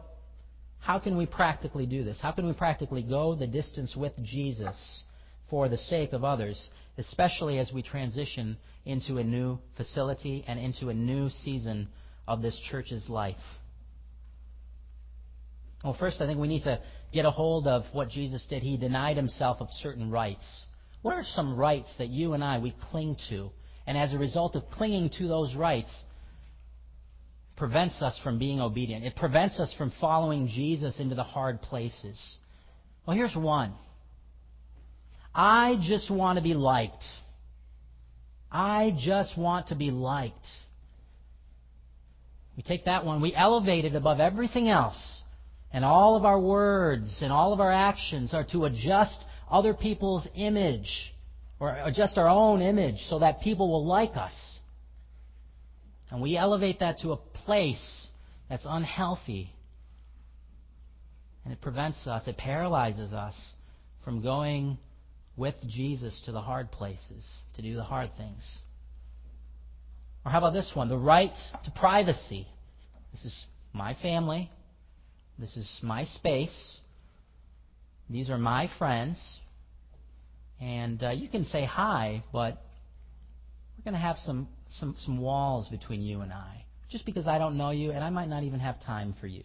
how 0.80 0.98
can 0.98 1.16
we 1.16 1.24
practically 1.24 1.86
do 1.86 2.04
this? 2.04 2.20
How 2.20 2.32
can 2.32 2.46
we 2.46 2.52
practically 2.52 3.02
go 3.02 3.34
the 3.34 3.46
distance 3.46 3.96
with 3.96 4.12
Jesus 4.22 5.02
for 5.48 5.68
the 5.70 5.78
sake 5.78 6.12
of 6.12 6.24
others, 6.24 6.68
especially 6.98 7.58
as 7.58 7.72
we 7.72 7.82
transition 7.82 8.58
into 8.84 9.16
a 9.16 9.24
new 9.24 9.58
facility 9.78 10.44
and 10.46 10.60
into 10.60 10.90
a 10.90 10.94
new 10.94 11.30
season 11.30 11.88
of 12.28 12.42
this 12.42 12.58
church's 12.70 13.08
life? 13.08 13.36
Well, 15.84 15.96
first, 15.98 16.22
I 16.22 16.26
think 16.26 16.40
we 16.40 16.48
need 16.48 16.62
to 16.62 16.80
get 17.12 17.26
a 17.26 17.30
hold 17.30 17.66
of 17.66 17.84
what 17.92 18.08
Jesus 18.08 18.44
did. 18.48 18.62
He 18.62 18.78
denied 18.78 19.18
himself 19.18 19.58
of 19.60 19.68
certain 19.70 20.10
rights. 20.10 20.44
What 21.02 21.14
are 21.14 21.24
some 21.24 21.56
rights 21.56 21.94
that 21.98 22.08
you 22.08 22.32
and 22.32 22.42
I, 22.42 22.58
we 22.58 22.74
cling 22.90 23.18
to? 23.28 23.50
And 23.86 23.98
as 23.98 24.14
a 24.14 24.18
result 24.18 24.56
of 24.56 24.62
clinging 24.70 25.10
to 25.18 25.28
those 25.28 25.54
rights, 25.54 26.02
prevents 27.56 28.00
us 28.00 28.18
from 28.24 28.38
being 28.38 28.60
obedient. 28.60 29.04
It 29.04 29.14
prevents 29.14 29.60
us 29.60 29.74
from 29.76 29.92
following 30.00 30.48
Jesus 30.48 30.98
into 30.98 31.14
the 31.14 31.22
hard 31.22 31.60
places. 31.60 32.18
Well, 33.06 33.14
here's 33.14 33.36
one. 33.36 33.74
I 35.34 35.78
just 35.82 36.10
want 36.10 36.38
to 36.38 36.42
be 36.42 36.54
liked. 36.54 37.04
I 38.50 38.96
just 38.98 39.36
want 39.36 39.68
to 39.68 39.74
be 39.74 39.90
liked. 39.90 40.46
We 42.56 42.62
take 42.62 42.86
that 42.86 43.04
one, 43.04 43.20
we 43.20 43.34
elevate 43.34 43.84
it 43.84 43.94
above 43.94 44.20
everything 44.20 44.68
else. 44.68 45.20
And 45.74 45.84
all 45.84 46.14
of 46.14 46.24
our 46.24 46.38
words 46.38 47.18
and 47.20 47.32
all 47.32 47.52
of 47.52 47.58
our 47.60 47.72
actions 47.72 48.32
are 48.32 48.44
to 48.52 48.64
adjust 48.64 49.24
other 49.50 49.74
people's 49.74 50.26
image 50.36 51.12
or 51.58 51.76
adjust 51.84 52.16
our 52.16 52.28
own 52.28 52.62
image 52.62 53.00
so 53.08 53.18
that 53.18 53.40
people 53.40 53.68
will 53.68 53.84
like 53.84 54.16
us. 54.16 54.34
And 56.10 56.22
we 56.22 56.36
elevate 56.36 56.78
that 56.78 57.00
to 57.00 57.10
a 57.10 57.16
place 57.16 58.06
that's 58.48 58.64
unhealthy. 58.64 59.50
And 61.42 61.52
it 61.52 61.60
prevents 61.60 62.06
us, 62.06 62.28
it 62.28 62.36
paralyzes 62.36 63.12
us 63.12 63.34
from 64.04 64.22
going 64.22 64.78
with 65.36 65.56
Jesus 65.66 66.22
to 66.26 66.32
the 66.32 66.40
hard 66.40 66.70
places, 66.70 67.28
to 67.56 67.62
do 67.62 67.74
the 67.74 67.82
hard 67.82 68.10
things. 68.16 68.44
Or 70.24 70.30
how 70.30 70.38
about 70.38 70.52
this 70.52 70.70
one? 70.72 70.88
The 70.88 70.96
right 70.96 71.34
to 71.64 71.70
privacy. 71.72 72.46
This 73.10 73.24
is 73.24 73.44
my 73.72 73.94
family. 73.94 74.52
This 75.38 75.56
is 75.56 75.80
my 75.82 76.04
space. 76.04 76.78
These 78.08 78.30
are 78.30 78.38
my 78.38 78.68
friends. 78.78 79.20
And 80.60 81.02
uh, 81.02 81.10
you 81.10 81.28
can 81.28 81.44
say 81.44 81.64
hi, 81.64 82.22
but 82.32 82.62
we're 83.76 83.84
going 83.84 83.94
to 83.94 84.06
have 84.06 84.18
some, 84.18 84.48
some, 84.70 84.94
some 85.00 85.20
walls 85.20 85.68
between 85.68 86.02
you 86.02 86.20
and 86.20 86.32
I. 86.32 86.64
Just 86.88 87.04
because 87.04 87.26
I 87.26 87.38
don't 87.38 87.56
know 87.56 87.70
you, 87.70 87.90
and 87.90 88.04
I 88.04 88.10
might 88.10 88.28
not 88.28 88.44
even 88.44 88.60
have 88.60 88.80
time 88.80 89.14
for 89.20 89.26
you. 89.26 89.44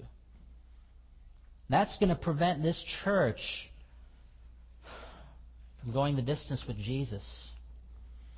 That's 1.70 1.98
going 1.98 2.10
to 2.10 2.16
prevent 2.16 2.62
this 2.62 2.84
church 3.04 3.70
from 5.82 5.94
going 5.94 6.16
the 6.16 6.22
distance 6.22 6.64
with 6.68 6.78
Jesus. 6.78 7.26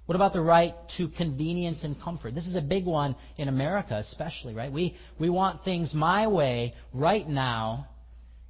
What 0.05 0.15
about 0.15 0.33
the 0.33 0.41
right 0.41 0.73
to 0.97 1.07
convenience 1.09 1.83
and 1.83 1.99
comfort? 2.01 2.35
This 2.35 2.47
is 2.47 2.55
a 2.55 2.61
big 2.61 2.85
one 2.85 3.15
in 3.37 3.47
America, 3.47 3.95
especially, 3.95 4.53
right? 4.53 4.71
We, 4.71 4.97
we 5.19 5.29
want 5.29 5.63
things 5.63 5.93
my 5.93 6.27
way 6.27 6.73
right 6.93 7.27
now. 7.27 7.87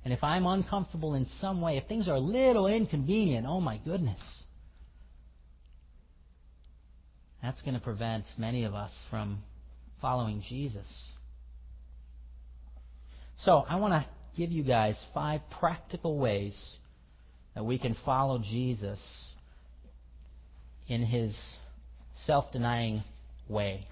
And 0.04 0.14
if 0.14 0.24
I'm 0.24 0.48
uncomfortable 0.48 1.14
in 1.14 1.26
some 1.40 1.62
way, 1.62 1.78
if 1.78 1.88
things 1.88 2.08
are 2.08 2.16
a 2.16 2.20
little 2.20 2.68
inconvenient, 2.68 3.46
oh 3.48 3.62
my 3.62 3.78
goodness. 3.78 4.20
That's 7.44 7.62
going 7.62 7.74
to 7.74 7.82
prevent 7.82 8.26
many 8.38 8.64
of 8.64 8.74
us 8.74 8.92
from 9.10 9.44
following 10.00 10.44
Jesus. 10.48 10.88
So, 13.38 13.66
I 13.68 13.80
want 13.80 13.94
to 13.94 14.06
give 14.38 14.52
you 14.52 14.64
guys 14.64 15.04
five 15.14 15.42
practical 15.60 16.18
ways 16.18 16.78
that 17.56 17.66
we 17.66 17.78
can 17.78 17.96
follow 18.06 18.40
Jesus 18.40 19.31
in 20.92 21.04
his 21.04 21.34
self 22.26 22.52
denying 22.52 23.02
way. 23.48 23.86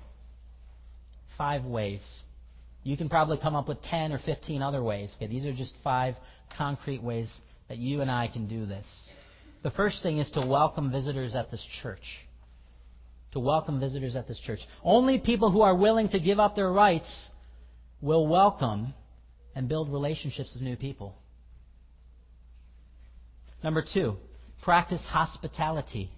Five 1.38 1.64
ways. 1.64 2.02
You 2.84 2.98
can 2.98 3.08
probably 3.08 3.38
come 3.38 3.56
up 3.56 3.70
with 3.70 3.82
10 3.84 4.12
or 4.12 4.20
15 4.20 4.62
other 4.62 4.84
ways. 4.84 5.10
Okay, 5.16 5.28
these 5.28 5.46
are 5.46 5.54
just 5.54 5.74
five 5.82 6.16
concrete 6.58 7.02
ways 7.02 7.34
that 7.70 7.78
you 7.78 8.02
and 8.02 8.12
I 8.12 8.28
can 8.28 8.50
do 8.50 8.66
this. 8.66 8.86
The 9.64 9.72
first 9.72 10.04
thing 10.04 10.18
is 10.18 10.30
to 10.32 10.46
welcome 10.46 10.92
visitors 10.92 11.36
at 11.36 11.50
this 11.52 11.66
church. 11.82 12.04
To 13.32 13.40
welcome 13.40 13.80
visitors 13.80 14.18
at 14.18 14.28
this 14.28 14.40
church. 14.40 14.60
Only 14.84 15.20
people 15.20 15.52
who 15.52 15.62
are 15.62 15.76
willing 15.76 16.10
to 16.10 16.20
give 16.20 16.40
up 16.40 16.58
their 16.58 16.72
rights 16.72 17.30
will 18.02 18.28
welcome 18.28 18.94
and 19.56 19.70
build 19.70 19.90
relationships 19.90 20.54
with 20.54 20.64
new 20.64 20.76
people. 20.76 21.16
Number 23.64 23.86
two, 23.94 24.18
practice 24.64 25.02
hospitality. 25.08 26.12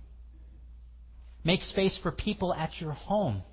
Make 1.43 1.61
space 1.61 1.97
for 2.01 2.11
people 2.11 2.53
at 2.53 2.79
your 2.79 2.91
home. 2.91 3.43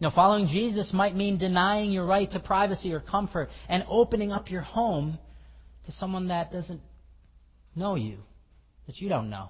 Now, 0.00 0.10
following 0.10 0.46
Jesus 0.46 0.92
might 0.94 1.14
mean 1.14 1.38
denying 1.38 1.92
your 1.92 2.06
right 2.06 2.30
to 2.30 2.40
privacy 2.40 2.92
or 2.92 3.00
comfort 3.00 3.50
and 3.68 3.84
opening 3.88 4.32
up 4.32 4.50
your 4.50 4.62
home 4.62 5.18
to 5.86 5.92
someone 5.92 6.28
that 6.28 6.50
doesn't 6.50 6.80
know 7.76 7.96
you, 7.96 8.18
that 8.86 8.96
you 8.98 9.08
don't 9.08 9.28
know. 9.28 9.48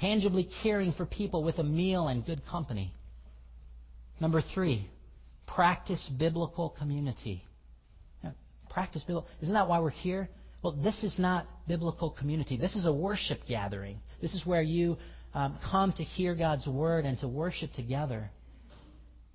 Tangibly 0.00 0.48
caring 0.62 0.92
for 0.92 1.06
people 1.06 1.42
with 1.42 1.58
a 1.58 1.64
meal 1.64 2.06
and 2.06 2.24
good 2.24 2.42
company. 2.46 2.92
Number 4.20 4.42
three, 4.54 4.88
practice 5.46 6.08
biblical 6.18 6.70
community. 6.70 7.42
practice 8.70 9.02
biblical. 9.02 9.28
Isn't 9.42 9.54
that 9.54 9.68
why 9.68 9.80
we're 9.80 9.90
here? 9.90 10.28
Well, 10.62 10.72
this 10.72 11.02
is 11.02 11.18
not 11.18 11.46
biblical 11.66 12.10
community. 12.10 12.56
This 12.56 12.76
is 12.76 12.86
a 12.86 12.92
worship 12.92 13.40
gathering. 13.48 13.98
This 14.20 14.34
is 14.34 14.46
where 14.46 14.62
you 14.62 14.98
um, 15.34 15.58
come 15.70 15.92
to 15.92 16.02
hear 16.02 16.34
God's 16.34 16.66
word 16.66 17.04
and 17.04 17.18
to 17.20 17.28
worship 17.28 17.72
together. 17.74 18.30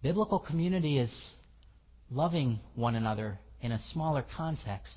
Biblical 0.02 0.40
community 0.40 1.00
is 1.00 1.32
loving 2.10 2.60
one 2.76 2.96
another 2.96 3.40
in 3.62 3.72
a 3.72 3.80
smaller 3.92 4.26
context. 4.36 4.96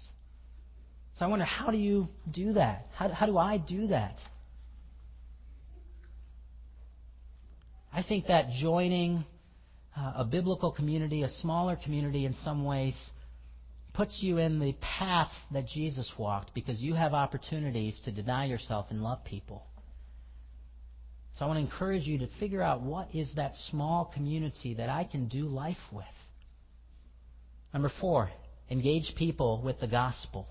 So 1.16 1.24
I 1.24 1.28
wonder, 1.28 1.44
how 1.44 1.70
do 1.70 1.78
you 1.78 2.08
do 2.30 2.54
that? 2.54 2.88
How, 2.94 3.08
how 3.08 3.26
do 3.26 3.38
I 3.38 3.56
do 3.56 3.86
that? 3.88 4.16
I 7.92 8.02
think 8.02 8.26
that 8.26 8.50
joining 8.60 9.24
uh, 9.96 10.14
a 10.16 10.24
biblical 10.24 10.72
community, 10.72 11.22
a 11.22 11.30
smaller 11.30 11.76
community 11.76 12.26
in 12.26 12.34
some 12.44 12.64
ways, 12.64 12.94
puts 13.94 14.18
you 14.20 14.36
in 14.36 14.60
the 14.60 14.74
path 14.82 15.30
that 15.52 15.66
Jesus 15.66 16.12
walked 16.18 16.52
because 16.52 16.78
you 16.80 16.92
have 16.92 17.14
opportunities 17.14 17.98
to 18.04 18.12
deny 18.12 18.44
yourself 18.44 18.86
and 18.90 19.02
love 19.02 19.24
people. 19.24 19.66
So 21.38 21.44
I 21.44 21.48
want 21.48 21.58
to 21.58 21.64
encourage 21.70 22.04
you 22.04 22.18
to 22.18 22.28
figure 22.40 22.62
out 22.62 22.80
what 22.80 23.14
is 23.14 23.34
that 23.34 23.54
small 23.70 24.10
community 24.14 24.74
that 24.74 24.88
I 24.88 25.04
can 25.04 25.28
do 25.28 25.44
life 25.44 25.76
with. 25.92 26.04
Number 27.74 27.90
four, 28.00 28.30
engage 28.70 29.14
people 29.16 29.60
with 29.62 29.78
the 29.78 29.86
gospel. 29.86 30.48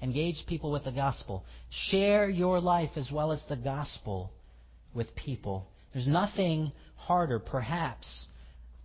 Engage 0.00 0.44
people 0.46 0.70
with 0.70 0.84
the 0.84 0.92
gospel. 0.92 1.44
Share 1.70 2.28
your 2.28 2.60
life 2.60 2.90
as 2.94 3.10
well 3.10 3.32
as 3.32 3.42
the 3.48 3.56
gospel 3.56 4.30
with 4.94 5.12
people. 5.16 5.66
There's 5.92 6.06
nothing 6.06 6.70
harder, 6.94 7.40
perhaps, 7.40 8.26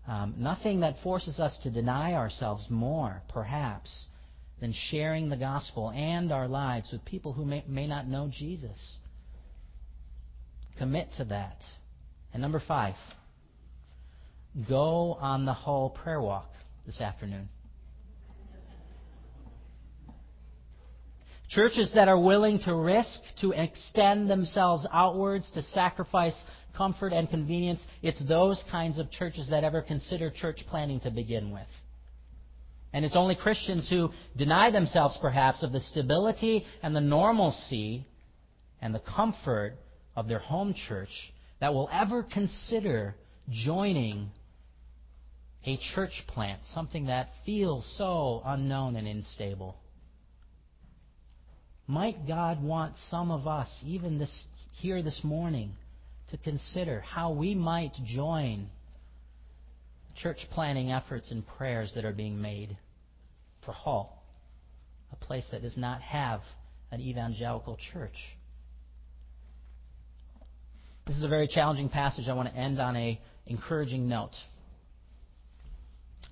um, 0.08 0.36
nothing 0.38 0.80
that 0.80 1.04
forces 1.04 1.40
us 1.40 1.56
to 1.64 1.70
deny 1.70 2.14
ourselves 2.14 2.66
more, 2.70 3.22
perhaps, 3.30 4.08
than 4.60 4.74
sharing 4.74 5.30
the 5.30 5.38
gospel 5.38 5.92
and 5.92 6.32
our 6.32 6.48
lives 6.48 6.92
with 6.92 7.06
people 7.06 7.34
who 7.34 7.46
may, 7.46 7.64
may 7.68 7.86
not 7.86 8.08
know 8.08 8.28
Jesus. 8.32 8.98
Commit 10.82 11.10
to 11.18 11.26
that. 11.26 11.58
And 12.34 12.42
number 12.42 12.60
five, 12.60 12.96
go 14.68 15.16
on 15.22 15.46
the 15.46 15.54
Hull 15.54 15.92
prayer 15.92 16.20
walk 16.20 16.50
this 16.88 17.00
afternoon. 17.00 17.50
Churches 21.50 21.92
that 21.94 22.08
are 22.08 22.20
willing 22.20 22.58
to 22.66 22.74
risk, 22.74 23.20
to 23.42 23.52
extend 23.52 24.28
themselves 24.28 24.88
outwards, 24.92 25.52
to 25.52 25.62
sacrifice 25.62 26.34
comfort 26.76 27.14
and 27.14 27.30
convenience, 27.30 27.86
it's 28.02 28.28
those 28.28 28.64
kinds 28.72 28.98
of 28.98 29.12
churches 29.12 29.50
that 29.52 29.64
ever 29.64 29.84
consider 29.84 30.32
church 30.32 30.66
planting 30.68 31.00
to 31.02 31.12
begin 31.12 31.52
with. 31.52 31.68
And 32.92 33.06
it's 33.06 33.16
only 33.16 33.36
Christians 33.36 33.88
who 33.88 34.10
deny 34.36 34.72
themselves, 34.72 35.16
perhaps, 35.22 35.62
of 35.62 35.74
the 35.74 35.80
stability 35.80 36.66
and 36.82 36.96
the 36.96 37.02
normalcy 37.02 38.08
and 38.82 38.96
the 38.96 39.00
comfort 39.00 39.76
of 40.16 40.28
their 40.28 40.40
home 40.40 40.74
church 40.74 41.34
that 41.60 41.74
will 41.74 41.90
ever 41.92 42.24
consider 42.24 43.16
joining 43.50 44.30
a 45.66 45.78
church 45.94 46.24
plant, 46.28 46.62
something 46.74 47.06
that 47.06 47.30
feels 47.46 47.86
so 47.98 48.42
unknown 48.44 48.96
and 48.96 49.08
unstable. 49.08 49.76
Might 51.88 52.28
God 52.28 52.64
want 52.64 52.96
some 53.10 53.32
of 53.32 53.48
us, 53.48 53.70
even 53.86 54.18
this, 54.18 54.44
here 54.74 55.04
this 55.04 55.22
morning, 55.24 55.74
to 56.32 56.38
consider 56.38 57.02
how 57.02 57.34
we 57.34 57.54
might 57.54 57.94
join 58.06 58.70
church 60.16 60.48
planting 60.52 60.92
efforts 60.92 61.32
and 61.32 61.46
prayers 61.46 61.92
that 61.96 62.06
are 62.06 62.14
being 62.14 62.42
made 62.42 62.78
for 63.66 63.72
Hull, 63.72 64.24
a 65.12 65.16
place 65.16 65.48
that 65.52 65.62
does 65.62 65.78
not 65.78 66.02
have 66.02 66.42
an 66.92 67.02
evangelical 67.02 67.78
church. 67.94 68.16
This 71.12 71.18
is 71.18 71.26
a 71.26 71.28
very 71.28 71.50
challenging 71.50 71.90
passage. 71.90 72.30
I 72.30 72.34
want 72.34 72.48
to 72.48 72.56
end 72.56 72.80
on 72.80 72.96
a 72.96 73.20
encouraging 73.46 74.08
note. 74.08 74.32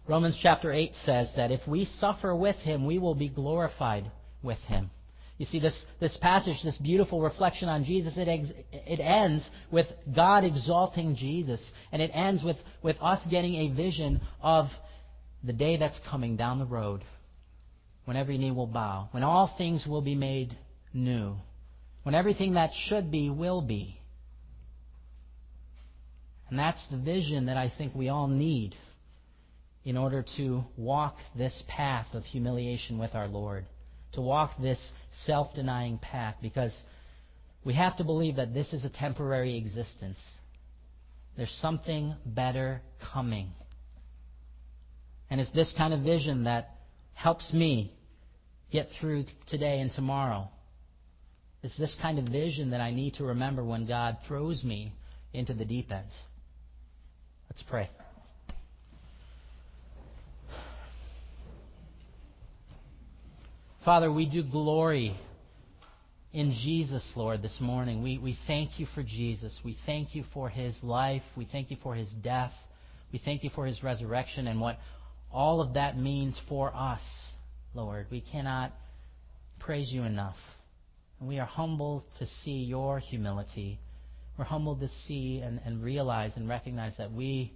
Romans 0.07 0.39
chapter 0.41 0.71
8 0.71 0.95
says 0.95 1.33
that 1.35 1.51
if 1.51 1.67
we 1.67 1.83
suffer 1.83 2.33
with 2.33 2.55
him, 2.55 2.85
we 2.85 2.97
will 2.97 3.13
be 3.13 3.27
glorified 3.27 4.09
with 4.41 4.57
him. 4.59 4.89
You 5.37 5.45
see, 5.45 5.59
this, 5.59 5.85
this 5.99 6.15
passage, 6.15 6.63
this 6.63 6.77
beautiful 6.77 7.19
reflection 7.19 7.67
on 7.67 7.83
Jesus, 7.83 8.17
it, 8.17 8.29
ex, 8.29 8.47
it 8.71 9.01
ends 9.01 9.49
with 9.69 9.87
God 10.15 10.45
exalting 10.45 11.17
Jesus. 11.17 11.73
And 11.91 12.01
it 12.01 12.11
ends 12.13 12.41
with, 12.41 12.55
with 12.81 12.95
us 13.01 13.19
getting 13.29 13.55
a 13.55 13.75
vision 13.75 14.21
of 14.41 14.67
the 15.43 15.51
day 15.51 15.75
that's 15.75 15.99
coming 16.09 16.37
down 16.37 16.57
the 16.57 16.65
road 16.65 17.03
when 18.05 18.15
every 18.15 18.37
knee 18.37 18.51
will 18.51 18.65
bow, 18.65 19.09
when 19.11 19.23
all 19.23 19.53
things 19.57 19.85
will 19.85 20.01
be 20.01 20.15
made 20.15 20.57
new, 20.93 21.35
when 22.03 22.15
everything 22.15 22.53
that 22.53 22.69
should 22.73 23.11
be 23.11 23.29
will 23.29 23.61
be. 23.61 23.98
And 26.49 26.57
that's 26.57 26.85
the 26.89 26.97
vision 26.97 27.45
that 27.45 27.57
I 27.57 27.71
think 27.77 27.93
we 27.93 28.09
all 28.09 28.27
need 28.27 28.75
in 29.83 29.97
order 29.97 30.25
to 30.37 30.63
walk 30.77 31.17
this 31.37 31.63
path 31.67 32.07
of 32.13 32.23
humiliation 32.25 32.97
with 32.97 33.15
our 33.15 33.27
Lord, 33.27 33.65
to 34.13 34.21
walk 34.21 34.51
this 34.61 34.91
self 35.25 35.53
denying 35.53 35.99
path, 35.99 36.35
because 36.41 36.75
we 37.63 37.73
have 37.75 37.97
to 37.97 38.03
believe 38.03 38.37
that 38.37 38.53
this 38.53 38.73
is 38.73 38.83
a 38.83 38.89
temporary 38.89 39.57
existence. 39.57 40.17
There's 41.37 41.55
something 41.61 42.15
better 42.25 42.81
coming. 43.13 43.51
And 45.29 45.39
it's 45.39 45.51
this 45.51 45.73
kind 45.77 45.93
of 45.93 46.01
vision 46.01 46.45
that 46.45 46.69
helps 47.13 47.53
me 47.53 47.93
get 48.71 48.89
through 48.99 49.25
today 49.47 49.79
and 49.79 49.91
tomorrow. 49.91 50.49
It's 51.61 51.77
this 51.77 51.95
kind 52.01 52.17
of 52.17 52.25
vision 52.25 52.71
that 52.71 52.81
I 52.81 52.91
need 52.91 53.15
to 53.15 53.25
remember 53.25 53.63
when 53.63 53.85
God 53.85 54.17
throws 54.27 54.63
me 54.63 54.93
into 55.33 55.53
the 55.53 55.65
deep 55.65 55.91
end. 55.91 56.07
Let's 57.49 57.63
pray. 57.63 57.89
Father, 63.83 64.11
we 64.11 64.25
do 64.25 64.43
glory 64.43 65.17
in 66.31 66.53
Jesus, 66.63 67.11
Lord, 67.15 67.41
this 67.41 67.57
morning. 67.59 68.03
We, 68.03 68.17
we 68.17 68.37
thank 68.45 68.79
you 68.79 68.85
for 68.93 69.01
Jesus. 69.01 69.59
We 69.65 69.77
thank 69.85 70.13
you 70.13 70.23
for 70.33 70.47
his 70.47 70.77
life. 70.83 71.23
We 71.35 71.47
thank 71.51 71.71
you 71.71 71.77
for 71.81 71.95
his 71.95 72.09
death. 72.23 72.51
We 73.11 73.19
thank 73.23 73.43
you 73.43 73.49
for 73.49 73.65
his 73.65 73.81
resurrection 73.81 74.47
and 74.47 74.61
what 74.61 74.77
all 75.31 75.61
of 75.61 75.73
that 75.73 75.97
means 75.97 76.39
for 76.47 76.71
us, 76.75 77.01
Lord. 77.73 78.07
We 78.11 78.21
cannot 78.21 78.73
praise 79.59 79.91
you 79.91 80.03
enough. 80.03 80.37
And 81.19 81.27
we 81.27 81.39
are 81.39 81.47
humbled 81.47 82.03
to 82.19 82.27
see 82.27 82.63
your 82.63 82.99
humility. 82.99 83.79
We're 84.39 84.45
humbled 84.45 84.79
to 84.79 84.87
see 85.05 85.41
and, 85.43 85.59
and 85.65 85.83
realize 85.83 86.37
and 86.37 86.47
recognize 86.47 86.95
that 86.95 87.11
we 87.11 87.51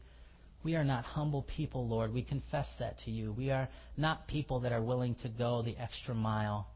we 0.66 0.76
are 0.76 0.84
not 0.84 1.06
humble 1.06 1.44
people, 1.44 1.88
Lord. 1.88 2.14
We 2.14 2.24
confess 2.24 2.68
that 2.80 3.00
to 3.06 3.12
you. 3.12 3.32
We 3.32 3.52
are 3.52 3.70
not 3.96 4.28
people 4.28 4.60
that 4.62 4.74
are 4.74 4.82
willing 4.82 5.16
to 5.24 5.30
go 5.30 5.62
the 5.62 5.78
extra 5.78 6.14
mile. 6.14 6.68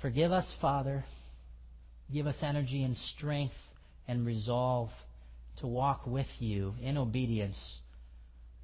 Forgive 0.00 0.32
us, 0.32 0.50
Father. 0.62 1.04
Give 2.10 2.26
us 2.26 2.38
energy 2.40 2.82
and 2.82 2.96
strength 2.96 3.54
and 4.08 4.24
resolve 4.24 4.88
to 5.58 5.66
walk 5.66 6.06
with 6.06 6.28
you 6.38 6.72
in 6.80 6.96
obedience 6.96 7.80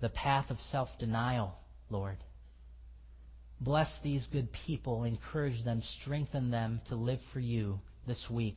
the 0.01 0.09
path 0.09 0.49
of 0.49 0.59
self 0.71 0.89
denial, 0.99 1.53
Lord. 1.91 2.17
Bless 3.61 3.99
these 4.03 4.27
good 4.33 4.49
people, 4.67 5.05
encourage 5.05 5.63
them, 5.63 5.83
strengthen 6.01 6.51
them 6.51 6.81
to 6.89 6.95
live 6.95 7.21
for 7.35 7.41
you 7.41 7.81
this 8.07 8.25
week. 8.31 8.57